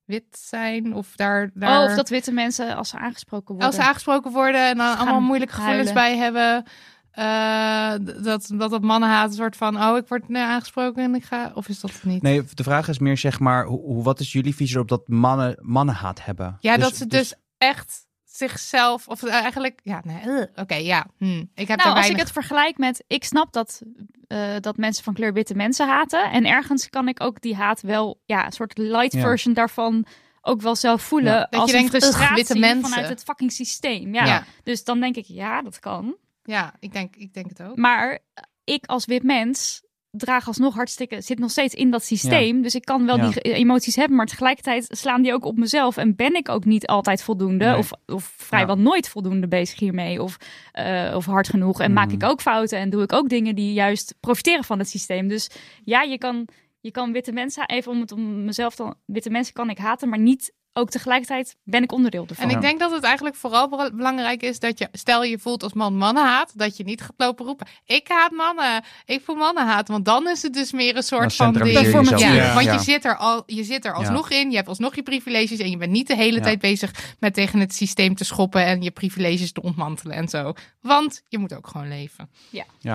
[0.04, 3.66] wit zijn of daar, daar Oh, of dat witte mensen als ze aangesproken worden...
[3.66, 6.64] als ze aangesproken worden en dan allemaal moeilijke gevoelens bij hebben.
[7.12, 7.92] Eh,
[8.22, 11.50] dat, dat dat mannenhaat een soort van, oh, ik word nu aangesproken en ik ga,
[11.54, 12.22] of is dat het niet?
[12.22, 15.08] Nee, de vraag is meer zeg maar, hoe, hoe- wat is jullie visie op dat
[15.08, 16.56] mannen mannenhaat hebben?
[16.60, 21.68] Ja, dat ze dus echt zichzelf, of eigenlijk, ja, nee, eh, oké, ja, hm, ik
[21.68, 22.18] heb Nou, er als ik weinig...
[22.20, 23.04] het vergelijk met...
[23.06, 23.82] Ik snap dat,
[24.26, 26.30] eh, dat mensen van kleur witte mensen haten.
[26.30, 28.20] En ergens kan ik ook die haat wel...
[28.24, 29.20] Ja, een soort light Ja.
[29.20, 30.06] version daarvan
[30.40, 31.32] ook wel zelf voelen.
[31.32, 31.46] Ja.
[31.50, 32.88] Dat als je een denkt, frustratie witte mensen.
[32.90, 34.14] vanuit het fucking systeem.
[34.14, 34.24] Ja.
[34.24, 34.44] Ja.
[34.62, 36.14] Dus dan denk ik, ja, dat kan.
[36.42, 37.76] Ja, ik denk, ik denk het ook.
[37.76, 38.18] Maar
[38.64, 42.62] ik als wit mens draag alsnog hartstikke, zit nog steeds in dat systeem.
[42.62, 43.28] Dus ik kan wel Ja.
[43.28, 45.96] die emoties hebben, maar tegelijkertijd slaan die ook op mezelf.
[45.96, 47.76] En ben ik ook niet altijd voldoende, Nee.
[47.76, 50.36] of, of vrijwel nooit voldoende bezig hiermee, of,
[50.72, 51.80] eh, of hard genoeg.
[51.80, 52.14] En maak Mhm.
[52.14, 55.28] ik ook fouten en doe ik ook dingen die juist profiteren van het systeem.
[55.28, 55.50] Dus
[55.84, 56.48] ja, je kan,
[56.80, 60.08] je kan witte mensen, even om het om mezelf dan, witte mensen kan ik haten,
[60.08, 62.48] maar niet ook tegelijkertijd ben ik onderdeel ervan.
[62.50, 65.62] En ik denk dat het eigenlijk vooral bela- belangrijk is dat je, stel je voelt
[65.62, 69.88] als man mannenhaat, dat je niet gaat lopen roepen, ik haat mannen, ik voel mannenhaat.
[69.88, 71.66] Want dan is het dus meer een soort van ding.
[71.72, 72.54] Ja, Ja.
[72.54, 72.72] want Ja.
[72.72, 75.70] je zit er al, je zit er alsnog in, je hebt alsnog je privileges en
[75.70, 76.42] je bent niet de hele Ja.
[76.42, 80.52] tijd bezig met tegen het systeem te schoppen en je privileges te ontmantelen en zo.
[80.80, 82.30] Want je moet ook gewoon leven.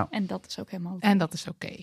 [0.09, 1.05] En dat is ook helemaal oké.
[1.07, 1.75] En dat is oké.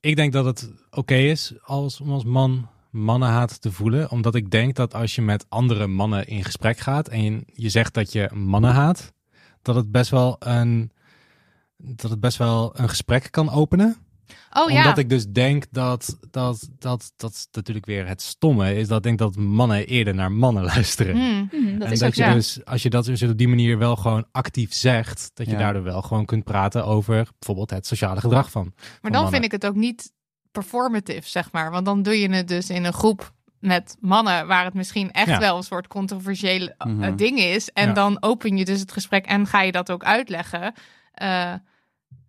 [0.00, 4.10] Ik denk dat het oké is als, om als man mannenhaat te voelen.
[4.10, 7.68] Omdat ik denk dat als je met andere mannen in gesprek gaat en je, je
[7.68, 9.12] zegt dat je mannen haat,
[9.62, 10.90] dat het best wel een,
[11.76, 13.96] dat het best wel een gesprek kan openen.
[14.52, 14.76] Oh ja.
[14.76, 18.88] Omdat ik dus denk dat, dat, dat, dat natuurlijk weer het stomme is.
[18.88, 21.16] Dat ik denk dat mannen eerder naar mannen luisteren.
[21.16, 21.48] Hmm.
[21.50, 23.78] Hm, dat en is dat ook je dus, als je dat dus op die manier
[23.78, 25.58] wel gewoon actief zegt, dat je Ja.
[25.58, 28.72] daardoor wel gewoon kunt praten over bijvoorbeeld het sociale gedrag van.
[28.74, 29.30] Maar van dan mannen.
[29.30, 30.12] vind ik het ook niet
[30.54, 31.70] performative, zeg maar.
[31.70, 35.28] Want dan doe je het dus in een groep met mannen waar het misschien echt
[35.28, 35.38] Ja.
[35.38, 37.16] wel een soort controversiële eh, Mhm.
[37.16, 37.70] ding is.
[37.72, 37.92] En Ja.
[37.92, 40.72] dan open je dus het gesprek en ga je dat ook uitleggen.
[41.12, 41.52] Eh,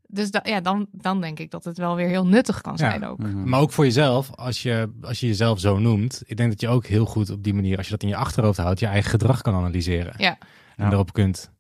[0.07, 2.77] dus da- ja, dan, dan denk ik dat het wel weer heel nuttig kan Ja.
[2.89, 3.17] zijn ook.
[3.17, 3.49] Mhm.
[3.49, 6.67] Maar ook voor jezelf, als je, als je jezelf zo noemt, ik denk dat je
[6.67, 9.09] ook heel goed op die manier, als je dat in je achterhoofd houdt, je eigen
[9.09, 10.13] gedrag kan analyseren.
[10.17, 10.37] Ja.
[10.75, 10.89] En Ja.
[10.89, 11.51] daarop kunt.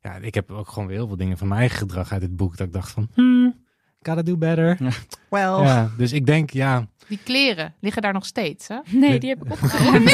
[0.00, 2.36] Ja, ik heb ook gewoon weer heel veel dingen van mijn eigen gedrag uit dit
[2.36, 3.61] boek dat ik dacht van, hmm,
[4.02, 4.76] gotta do better.
[5.28, 5.62] Well.
[5.62, 8.76] Ja, dus ik denk, ja, Die kleren liggen daar nog steeds, hè?
[8.86, 10.10] Nee, die heb ik opgeruimd.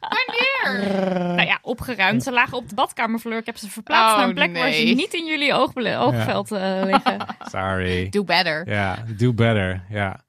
[0.00, 0.82] Wanneer?
[1.18, 2.22] nou ja, opgeruimd.
[2.22, 3.36] Ze lagen op de badkamervloer.
[3.36, 4.94] Ik heb ze verplaatst Oh, naar een plek waar ze nee.
[4.94, 7.26] niet in jullie oogveld eh, liggen.
[7.52, 8.08] sorry.
[8.08, 8.68] Do better.
[8.68, 9.84] Ja, do better.
[9.90, 10.20] Ja.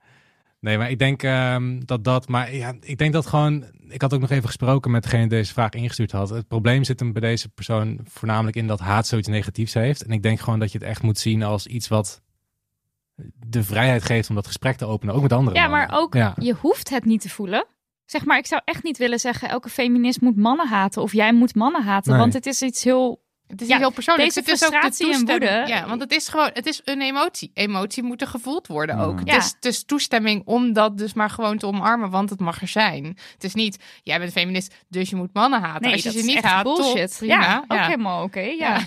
[0.60, 2.28] Nee, maar ik denk ehm, dat dat.
[2.28, 3.66] Maar ja, ik denk dat gewoon.
[3.90, 6.30] Ik had ook nog even gesproken met degene die deze vraag ingestuurd had.
[6.30, 10.04] Het probleem zit hem bij deze persoon voornamelijk in dat haat zoiets negatiefs heeft.
[10.04, 12.22] En ik denk gewoon dat je het echt moet zien als iets wat
[13.48, 15.60] de vrijheid geeft om dat gesprek te openen, ook met anderen.
[15.62, 16.34] Ja, maar ook, Ja.
[16.40, 17.66] je hoeft het niet te voelen.
[18.06, 21.02] Zeg maar, ik zou echt niet willen zeggen, elke feminist moet mannen haten.
[21.02, 22.12] Of jij moet mannen haten.
[22.12, 22.20] Nee.
[22.22, 23.22] want het is iets heel...
[23.48, 24.28] Het is Ja, heel persoonlijk.
[24.28, 26.82] deze het is ook de frustratie en woede- Ja, want het is gewoon, het is
[26.84, 27.52] een emotie.
[27.54, 29.16] Emotie moet er gevoeld worden ook.
[29.20, 29.28] Mhm.
[29.30, 32.62] Het, is, het is toestemming om dat dus maar gewoon te omarmen, want het mag
[32.62, 33.06] er zijn.
[33.34, 35.82] Het is niet, jij bent feminist, dus je moet mannen haten.
[35.82, 37.10] Nee, Als je dat ze is niet echt haat, bullshit.
[37.10, 37.42] top, prima.
[37.42, 37.86] ja, ook Ja.
[37.86, 38.40] helemaal oké.
[38.40, 38.54] ja.
[38.58, 38.80] Ja.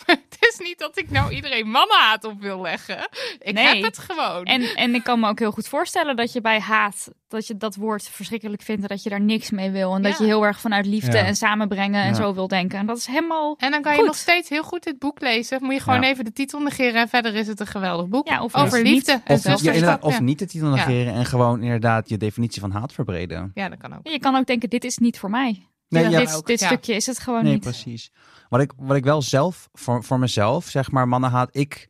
[0.06, 3.08] het is niet dat ik nou iedereen mannenhaat op wil leggen.
[3.38, 3.66] Ik Nee.
[3.66, 4.44] heb het gewoon.
[4.44, 7.56] En, en ik kan me ook heel goed voorstellen dat je bij haat, dat je
[7.56, 9.94] dat woord verschrikkelijk vindt en dat je daar niks mee wil.
[9.94, 11.24] En dat je heel erg vanuit liefde Ja.
[11.24, 12.14] en samenbrengen en Ja.
[12.14, 12.78] zo wil denken.
[12.78, 13.56] En dat is helemaal...
[13.58, 15.58] En dan kan je nog steeds heel goed dit boek lezen.
[15.62, 16.08] Moet je gewoon Ja.
[16.08, 18.28] even de titel negeren en verder is het een geweldig boek.
[18.28, 18.92] Ja, of Over niet.
[18.92, 20.02] liefde en Of, ja, zusterschap.
[20.04, 23.50] of niet de titel negeren en gewoon inderdaad je definitie van haat verbreden.
[23.54, 24.08] Ja, dat kan ook.
[24.08, 25.64] Je kan ook denken, dit is niet voor mij.
[25.88, 27.62] Nee, dit ja, dit, stukje is het gewoon nee niet.
[27.62, 28.10] precies.
[28.50, 31.88] Wat ik, wat ik wel zelf, voor, voor mezelf, zeg maar, mannenhaat, ik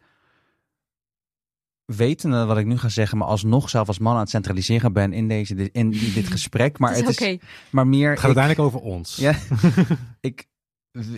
[1.85, 5.13] wetende wat ik nu ga zeggen, maar alsnog zelf als man aan het centraliseren ben
[5.13, 6.79] in, deze, in dit gesprek.
[6.79, 7.39] Maar het het is
[7.71, 8.11] maar meer...
[8.11, 9.17] het gaat ik- uiteindelijk over ons.
[9.17, 9.35] Ja.
[10.21, 10.47] ik,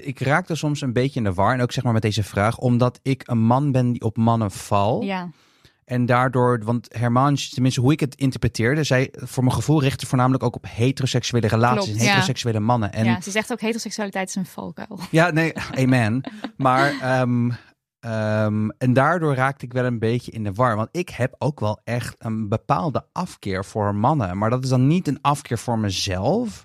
[0.01, 1.55] ik raakte soms een beetje in de war.
[1.55, 2.59] En ook zeg maar met deze vraag.
[2.59, 5.03] Omdat ik een man ben die op mannen val.
[5.03, 5.31] Ja.
[5.85, 10.43] En daardoor, want Herman, tenminste hoe ik het interpreteerde, zij voor mijn gevoel richtte voornamelijk
[10.43, 12.09] ook op heteroseksuele relaties Klopt, en ja.
[12.09, 12.93] heteroseksuele mannen.
[12.93, 14.99] En ja, ze zegt ook heteroseksualiteit is een valkuil.
[15.11, 16.23] ja, nee, amen.
[16.57, 17.51] maar, ehm,
[18.01, 20.77] ehm, en daardoor raakte ik wel een beetje in de war.
[20.77, 24.39] Want ik heb ook wel echt een bepaalde afkeer voor mannen.
[24.39, 26.65] Maar dat is dan niet een afkeer voor mezelf.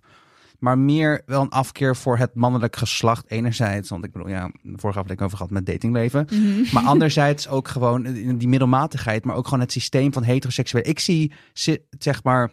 [0.59, 3.89] Maar meer wel een afkeer voor het mannelijk geslacht enerzijds.
[3.89, 6.27] Want ik bedoel, ja, de vorige aflevering over gehad met datingleven.
[6.73, 8.03] Maar anderzijds ook gewoon
[8.37, 9.25] die middelmatigheid.
[9.25, 10.87] Maar ook gewoon het systeem van heteroseksueel.
[10.87, 12.51] Ik zie, zi- zeg maar...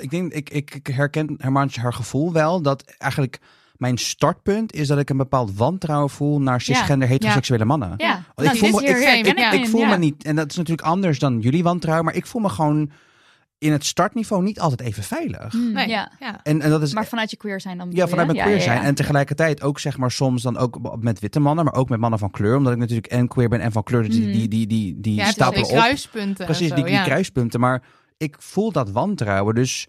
[0.00, 2.62] Ik denk, ik, ik, herken Hermantje haar gevoel wel.
[2.62, 3.40] Dat eigenlijk
[3.76, 7.94] mijn startpunt is dat ik een bepaald wantrouwen voel naar cisgender heteroseksuele mannen.
[7.96, 9.50] Ja, nou, voel, me, ik, ik, ja.
[9.50, 12.42] ik voel me niet, en dat is natuurlijk anders dan jullie wantrouwen, maar ik voel
[12.42, 12.90] me gewoon
[13.64, 15.52] in het startniveau niet altijd even veilig.
[15.52, 15.88] Hmm, Nee.
[15.88, 16.12] ja.
[16.20, 16.40] ja.
[16.42, 18.80] En, en dat is Maar vanuit je queer zijn dan ja, vanuit mijn queer zijn.
[18.80, 18.84] ja.
[18.84, 22.18] En tegelijkertijd ook zeg maar soms dan ook met witte mannen, maar ook met mannen
[22.18, 22.56] van kleur.
[22.56, 24.02] Omdat ik natuurlijk en queer ben en van kleur.
[24.02, 24.32] Dus die, Mhm.
[24.32, 25.78] die, die, die, die Ja, is stapelen die op.
[25.78, 26.44] kruispunten.
[26.44, 27.02] Precies, die, zo, die ja.
[27.04, 27.60] kruispunten.
[27.60, 27.82] Maar
[28.16, 29.54] ik voel dat wantrouwen.
[29.54, 29.86] Dus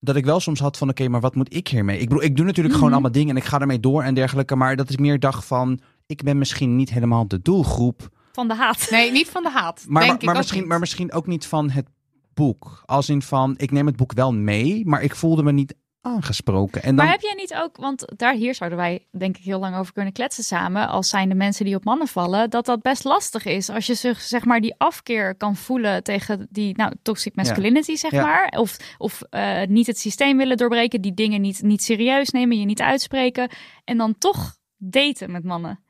[0.00, 1.98] dat ik wel soms had van, oké, maar wat moet ik hiermee?
[1.98, 2.98] Ik bedoel, ik doe natuurlijk gewoon Mhm.
[2.98, 4.56] allemaal dingen en ik ga ermee door en dergelijke.
[4.56, 8.08] Maar dat ik meer dacht van, ik ben misschien niet helemaal de doelgroep.
[8.32, 8.86] Van de haat.
[8.90, 9.84] Nee, niet van de haat.
[9.88, 10.68] Maar, denk maar, ik misschien, niet.
[10.68, 11.86] maar misschien ook niet van het
[12.34, 12.82] boek.
[12.84, 15.74] Als in van, ik neem het boek wel mee, maar ik voelde me niet
[16.04, 16.82] aangesproken.
[16.82, 19.58] En dan, Maar heb jij niet ook, want daar hier zouden wij denk ik heel
[19.58, 22.82] lang over kunnen kletsen samen, als zijn de mensen die op mannen vallen, dat dat
[22.82, 23.70] best lastig is.
[23.70, 28.10] Als je zich zeg maar die afkeer kan voelen tegen die nou, toxic masculinity zeg
[28.10, 28.22] Ja.
[28.22, 32.58] maar, of, of eh, niet het systeem willen doorbreken, die dingen niet, niet serieus nemen,
[32.58, 33.48] je niet uitspreken
[33.84, 35.83] en dan toch daten met mannen.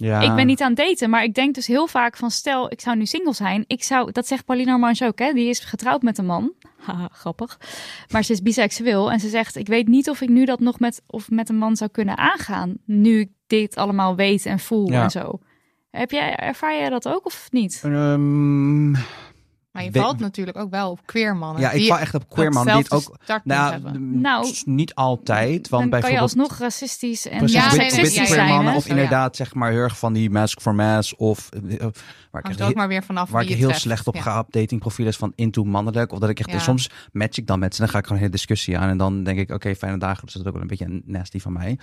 [0.00, 2.72] Ja, Ik ben niet aan het daten, maar ik denk dus heel vaak van stel,
[2.72, 3.64] ik zou nu single zijn.
[3.66, 5.32] Ik zou, dat zegt Pauline Armange ook, hè?
[5.32, 6.52] Die is getrouwd met een man.
[6.86, 7.58] Haha, grappig.
[8.10, 10.78] Maar ze is biseksueel en ze zegt, ik weet niet of ik nu dat nog
[10.78, 12.76] met, of met een man zou kunnen aangaan.
[12.84, 15.02] Nu ik dit allemaal weet en voel Ja.
[15.02, 15.38] en zo.
[15.90, 17.80] Heb jij, ervaar jij dat ook of niet?
[17.84, 18.92] Ehm,
[19.72, 21.62] Maar je valt natuurlijk ook wel op queer mannen.
[21.62, 23.16] ja, ik val echt op queer man die het ook...
[23.44, 26.20] Nou, Nou, niet altijd, want Dan kan je bijvoorbeeld...
[26.20, 29.98] alsnog racistisch en Precies, Ja, wit, ja, queer mannen of inderdaad zeg maar heel erg
[29.98, 31.80] van die mask for mass of eh, eh,
[32.30, 33.80] waar ik ook heel- maar weer vanaf waar ik heel treft.
[33.80, 34.20] slecht op Ja.
[34.22, 36.12] ga op datingprofielen is van into mannelijk.
[36.12, 36.58] Of dat ik echt, Ja.
[36.58, 38.88] soms match ik dan met ze en dan ga ik gewoon een hele discussie aan.
[38.88, 40.24] En dan denk ik, oké, fijne dagen.
[40.24, 41.78] Dus dat is ook wel een beetje nasty van mij.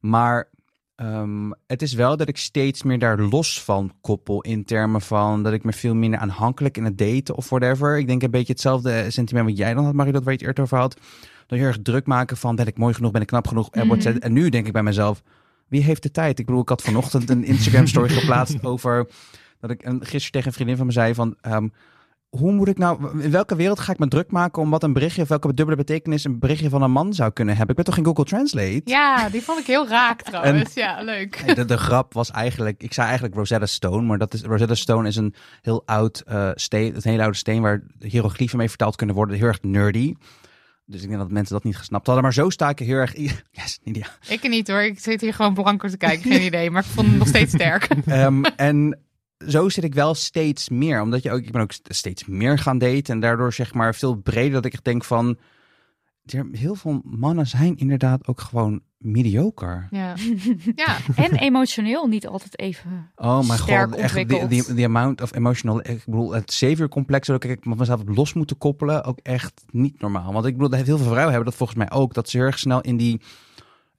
[0.00, 0.48] Maar
[0.96, 5.42] ehm, het is wel dat ik steeds meer daar los van koppel in termen van
[5.42, 7.98] dat ik me veel minder aanhankelijk in het daten of whatever.
[7.98, 10.46] Ik denk een beetje hetzelfde sentiment wat jij dan had, Marie, dat waar je het
[10.48, 11.00] eerder over had.
[11.46, 13.70] Dat je erg druk maken van ben ik mooi genoeg, ben ik knap genoeg.
[13.70, 14.16] En, Mhm.
[14.18, 15.22] en nu denk ik bij mezelf,
[15.68, 16.38] wie heeft de tijd?
[16.38, 19.08] Ik bedoel, ik had vanochtend een Instagram story geplaatst over
[19.60, 21.36] dat ik een, gisteren tegen een vriendin van me zei van...
[21.40, 21.68] ehm,
[22.38, 24.92] hoe moet ik nou, in welke wereld ga ik me druk maken om wat een
[24.92, 27.70] berichtje of welke dubbele betekenis een berichtje van een man zou kunnen hebben?
[27.70, 28.80] Ik ben toch geen Google Translate?
[28.84, 30.74] Ja, die vond ik heel raak trouwens.
[30.74, 31.54] Ja, leuk.
[31.54, 35.08] De, de grap was eigenlijk, ik zei eigenlijk Rosetta Stone, maar dat is, Rosetta Stone
[35.08, 39.16] is een heel oud eh, steen, een hele oude steen waar hieroglyphen mee vertaald kunnen
[39.16, 40.14] worden, heel erg nerdy.
[40.86, 42.96] Dus ik denk dat mensen dat niet gesnapt hadden, maar zo sta ik er heel
[42.96, 43.16] erg,
[43.50, 44.06] yes, Nidia.
[44.28, 44.82] Ik niet hoor.
[44.82, 46.30] Ik zit hier gewoon blanco te kijken.
[46.30, 46.70] Geen idee.
[46.70, 47.88] Maar ik vond hem nog steeds sterk.
[48.06, 48.98] Ehm, en
[49.48, 52.78] zo zit ik wel steeds meer, omdat je ook, ik ben ook steeds meer gaan
[52.78, 55.38] daten en daardoor zeg maar veel breder dat ik echt denk van,
[56.24, 59.86] er- heel veel mannen zijn inderdaad ook gewoon mediocre.
[59.90, 60.14] Ja.
[60.74, 60.96] ja.
[61.14, 63.10] En emotioneel niet altijd even.
[63.14, 64.50] Oh mijn god, echt die, ontwikkeld.
[64.50, 68.58] die, die amount of emotional, ik bedoel het savior-complex, dat ik mezelf heb los moeten
[68.58, 70.32] koppelen, ook echt niet normaal.
[70.32, 72.58] Want ik bedoel, heel veel vrouwen hebben dat volgens mij ook, dat ze heel erg
[72.58, 73.20] snel in die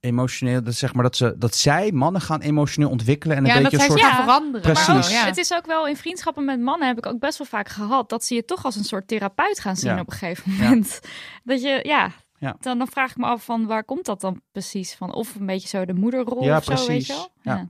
[0.04, 3.54] emotioneel, dat zeg maar dat ze, dat zij mannen gaan emotioneel ontwikkelen en een ja,
[3.62, 4.12] dat beetje zij een soort...
[4.14, 4.74] gaan veranderen.
[4.74, 5.06] Precies.
[5.08, 5.26] Ook, ja.
[5.26, 8.10] het is ook wel in vriendschappen met mannen heb ik ook best wel vaak gehad
[8.10, 10.00] dat ze je toch als een soort therapeut gaan zien Ja.
[10.00, 11.00] op een gegeven moment.
[11.44, 12.56] Dat je, ja, Ja.
[12.60, 15.14] Dan, dan vraag ik me af van waar komt dat dan precies van?
[15.14, 17.08] Of een beetje zo de moederrol Ja, of zo, weet precies.
[17.08, 17.30] je wel?
[17.42, 17.70] Ja.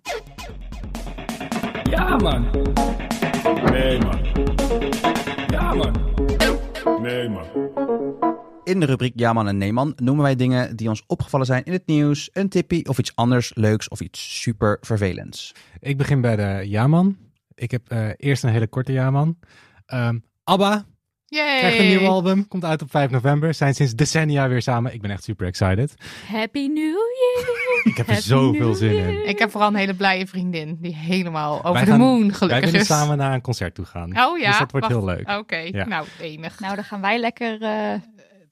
[1.90, 2.48] Ja, man.
[3.72, 4.20] Nee, man.
[5.48, 5.94] Ja, man.
[7.02, 7.46] Nee, man.
[8.64, 11.64] In de rubriek Ja man en Nee man noemen wij dingen die ons opgevallen zijn
[11.64, 15.52] in het nieuws, een tippie of iets anders leuks of iets super vervelends.
[15.80, 17.18] Ik begin bij de Jaman.
[17.56, 19.38] Ik heb eh, eerst een hele korte Jaman.
[19.86, 20.86] Ehm ABBA
[21.26, 21.58] Yay.
[21.60, 22.48] krijgt een nieuw album.
[22.48, 23.54] Komt uit op 5 november.
[23.54, 24.94] Zijn sinds decennia weer samen.
[24.94, 25.94] Ik ben echt super excited.
[26.28, 27.62] Happy New Year!
[27.92, 29.28] Ik heb er Happy zoveel zin in.
[29.28, 32.34] Ik heb vooral een hele blije vriendin die helemaal over Wij de gaan- moon Wij
[32.34, 32.86] gelukkig is.
[32.86, 34.18] samen naar een concert toe gaan.
[34.20, 34.98] Oh ja, Dus dat wordt wacht.
[35.00, 35.30] heel leuk.
[35.40, 35.88] Oké, Ja.
[35.88, 36.60] nou enig.
[36.60, 37.62] Nou, dan gaan wij lekker...
[37.62, 37.94] eh,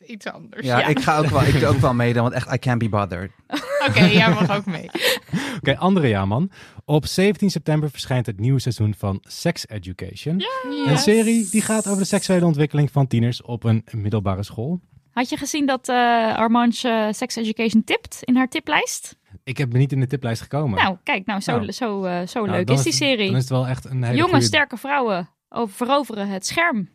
[0.05, 0.65] Iets anders.
[0.65, 0.85] Ja, Ja.
[0.87, 2.89] ik ga ook wel, ik doe ook wel mee, dan, want echt I can't be
[2.89, 3.31] bothered.
[3.87, 4.89] Oké, jij mag ook mee.
[5.57, 6.51] Oké, andere Jaman.
[6.85, 10.43] Op 17 september verschijnt het nieuwe seizoen van Sex Education.
[10.87, 14.79] Een serie die gaat over de seksuele ontwikkeling van tieners op een middelbare school.
[15.11, 19.15] Had je gezien dat eh Armange eh, Sex Education tipt in haar tiplijst?
[19.43, 20.79] Ik heb niet in de tiplijst gekomen.
[20.83, 21.71] Nou, kijk, nou, zo, Nou.
[21.71, 23.25] zo, eh, zo Nou, leuk is die serie.
[23.27, 26.89] Dan is het wel echt een hele Jonge, goede- sterke vrouwen over- veroveren het scherm,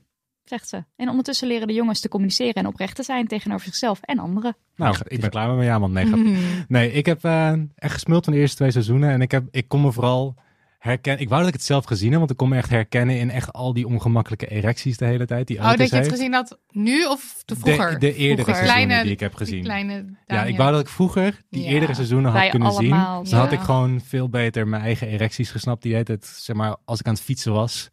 [0.49, 0.85] zegt ze.
[0.97, 4.57] En ondertussen leren de jongens te communiceren en oprecht te zijn tegenover zichzelf en anderen.
[4.77, 5.93] Nou, ik ben klaar met mijn Jaman.
[5.93, 6.37] Nee, grapje.
[6.69, 9.11] Nee, ik heb eh, echt gesmuld van de eerste twee seizoenen.
[9.11, 10.35] En ik, heb, ik kon me vooral
[10.79, 11.23] herkennen.
[11.23, 13.31] Ik wou dat ik het zelf gezien heb, want ik kon me echt herkennen in
[13.31, 15.47] echt al die ongemakkelijke erecties de hele tijd.
[15.47, 16.09] Die Oh, dat je het heeft.
[16.11, 17.93] gezien had nu of te vroeger?
[17.93, 18.55] De, de eerdere Vroeger.
[18.55, 19.63] seizoenen Kleine- die ik heb Die gezien.
[19.63, 21.69] kleine Ja, ik wou dat ik vroeger die Ja.
[21.71, 23.31] eerdere seizoenen had kunnen allemaal, zien.
[23.31, 23.57] Dan had ja.
[23.59, 25.83] ik gewoon veel beter mijn eigen erecties gesnapt.
[25.83, 27.91] Die heet het, zeg maar, als ik aan het fietsen was.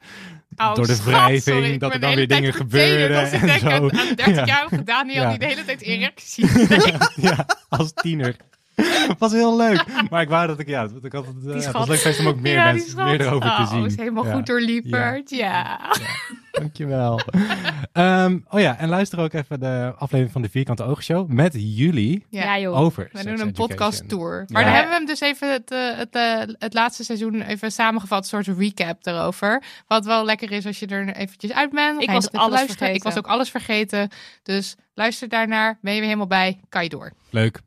[0.55, 3.41] Oh, door de schat, wrijving, sorry, dat er dan weer dingen vervelend als gebeuren ik
[3.41, 3.67] en denk zo.
[3.67, 6.47] aan, aan 30-jarige Daniel die de hele tijd erectie
[7.27, 8.35] ja, als tiener.
[9.19, 9.83] was heel leuk.
[10.09, 12.27] Maar ik wou dat ik, ja, ik had het, eh, het was leuk geweest om
[12.27, 13.85] ook meer ja, mensen, meer erover oh, te zien.
[13.85, 14.33] is helemaal Ja.
[14.33, 15.29] goed doorlieperd.
[15.29, 15.79] Ja.
[16.51, 17.19] Dankjewel.
[17.93, 22.25] Ehm, oh ja, en luister ook even de aflevering van de Vierkante Oogshow met jullie
[22.29, 22.79] Ja, joh.
[22.79, 24.45] over We doen een podcast tour.
[24.47, 27.71] Maar dan hebben we hem dus even het, eh, het, eh, het laatste seizoen even
[27.71, 29.63] samengevat, een soort recap erover.
[29.87, 32.01] Wat wel lekker is als je er eventjes uit bent.
[32.01, 32.77] Ik was dat alles luisteren.
[32.77, 32.95] vergeten.
[32.95, 34.09] Ik was ook alles vergeten.
[34.43, 35.77] Dus luister daarnaar.
[35.81, 36.59] Ben je weer helemaal bij?
[36.69, 37.13] Kan je door.
[37.29, 37.59] Leuk.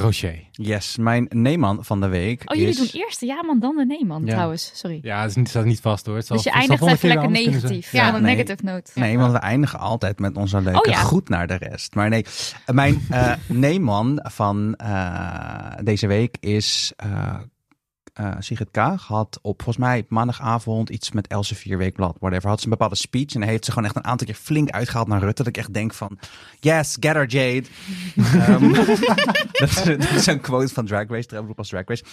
[0.00, 0.40] Rocher.
[0.52, 2.76] Yes, mijn neeman van de week Oh, jullie is...
[2.92, 4.30] doen eerst de ja-man, dan de nee-man Ja.
[4.32, 4.70] trouwens.
[4.74, 4.98] Sorry.
[5.02, 6.16] Ja, het is niet, staat niet vast hoor.
[6.16, 7.92] Het zal- dus je eindigt even lekker negatief.
[7.92, 8.36] Ja, Ja, een nee.
[8.36, 8.90] negative note.
[8.94, 11.00] Nee, want we eindigen altijd met onze leuke Oh ja.
[11.00, 11.94] goed naar de rest.
[11.94, 12.24] Maar nee,
[12.66, 17.34] mijn eh neeman van eh, deze week is eh
[18.12, 19.06] eh Sigrid Kaag.
[19.06, 22.48] Had op volgens mij maandagavond iets met Elsevier Weekblad, whatever.
[22.48, 24.70] Had ze een bepaalde speech en dan heeft ze gewoon echt een aantal keer flink
[24.70, 25.42] uitgehaald naar Rutte.
[25.42, 26.18] Dat ik echt denk van,
[26.60, 27.64] yes, get her Jade.
[28.16, 28.72] Ehm,
[29.52, 32.04] dat, is, dat is een quote van Drag Race, RuPaul's Drag Race.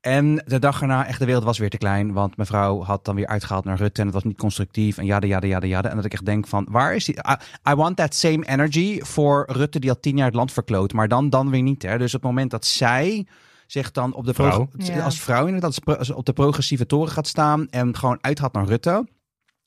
[0.00, 2.12] En de dag erna, echt de wereld was weer te klein.
[2.12, 4.00] Want mevrouw had dan weer uitgehaald naar Rutte.
[4.00, 4.98] En het was niet constructief.
[4.98, 5.88] En jada, jada, jada, jada.
[5.88, 7.14] En dat ik echt denk van, waar is die?
[7.14, 10.92] I, I want that same energy voor Rutte die al tien jaar het land verkloot.
[10.92, 11.82] Maar dan, dan weer niet.
[11.82, 11.98] Hè?
[11.98, 13.26] Dus op het moment dat zij
[13.70, 14.68] zich dan op de pro- Vrouw.
[14.76, 15.02] Ja.
[15.04, 17.68] als vrouw inderdaad als op de progressieve toren gaat staan.
[17.68, 19.08] En gewoon uithaalt naar Rutte.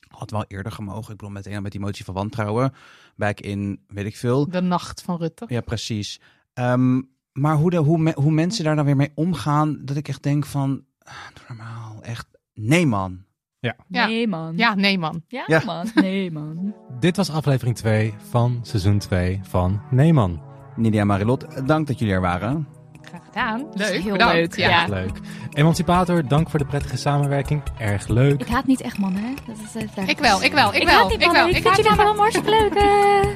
[0.08, 1.12] Had wel eerder gemogen.
[1.12, 2.72] Ik bedoel meteen met die motie van wantrouwen.
[3.16, 4.48] Back in, weet ik veel.
[4.50, 5.44] De nacht van Rutte.
[5.48, 6.20] Ja, precies.
[6.52, 7.00] Ehm,
[7.32, 10.22] maar hoe, de, hoe, me- hoe mensen daar dan weer mee omgaan, dat ik echt
[10.22, 11.14] denk van, ah,
[11.48, 13.24] normaal, echt, nee man.
[13.58, 13.76] Ja.
[13.88, 14.56] Nee, man.
[14.56, 15.22] Ja, nee man.
[15.28, 15.62] Ja, Ja.
[15.64, 15.86] man.
[16.04, 16.74] Nee, man.
[17.00, 20.42] Dit was aflevering 2 van seizoen 2 van Neeman.
[20.76, 22.66] Nidia Marilot, dank dat jullie er waren.
[23.08, 23.66] Graag gedaan.
[23.74, 24.02] Leuk.
[24.02, 24.34] heel bedankt.
[24.34, 24.68] leuk, Ja.
[24.68, 24.86] ja.
[24.88, 25.10] Leuk.
[25.52, 27.62] Emancipator, dank voor de prettige samenwerking.
[27.78, 28.40] Erg leuk.
[28.40, 29.28] Ik haat niet echt mannen, hè?
[29.46, 30.94] Dat is, eh, Ik wel, ik wel, ik, Ik wel.
[30.96, 31.42] haat niet ik mannen.
[31.42, 31.48] wel.
[31.50, 32.74] Ik, Ik vind haat jullie hartstikke leuk.
[32.74, 33.28] eh.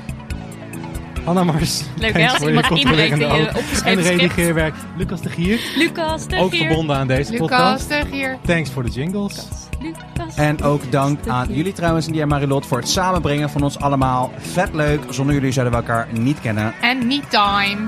[1.26, 1.82] Anna Mars.
[1.98, 3.82] Leuk hè, thanks als voor iemand je inbreekt in controlerende je oog.
[3.82, 4.74] En redigeerwerk.
[4.96, 5.60] Lucas de Gier.
[5.76, 6.66] Lucas, de Ook Gier.
[6.66, 7.88] verbonden aan deze Lucas, podcast.
[7.88, 8.36] terug hier.
[8.46, 9.46] Thanks voor de jingles.
[9.80, 10.34] Lucas.
[10.36, 11.56] En ook dank de aan Gier.
[11.56, 14.32] jullie trouwens, Nidia Marilot, voor het samenbrengen van ons allemaal.
[14.38, 16.74] Vet leuk, zonder jullie zouden we elkaar niet kennen.
[16.80, 17.78] En niet time.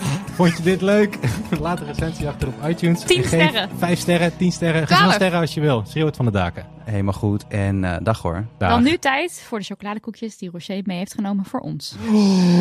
[0.36, 1.18] Vond je dit leuk?
[1.60, 3.02] Laat een recensie achter op iTunes.
[3.02, 3.68] Tien En geef sterren.
[3.78, 4.80] Vijf sterren, tien sterren.
[4.80, 5.14] Zoveel Twaalf.
[5.14, 5.84] sterren als je wil.
[5.86, 6.66] Schreeuw het van de daken.
[6.84, 8.46] Helemaal goed en eh, dag hoor.
[8.58, 8.70] Dag.
[8.70, 11.94] Dan nu tijd voor de chocoladekoekjes die Rocher mee heeft genomen voor ons.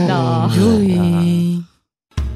[0.07, 0.55] Dag.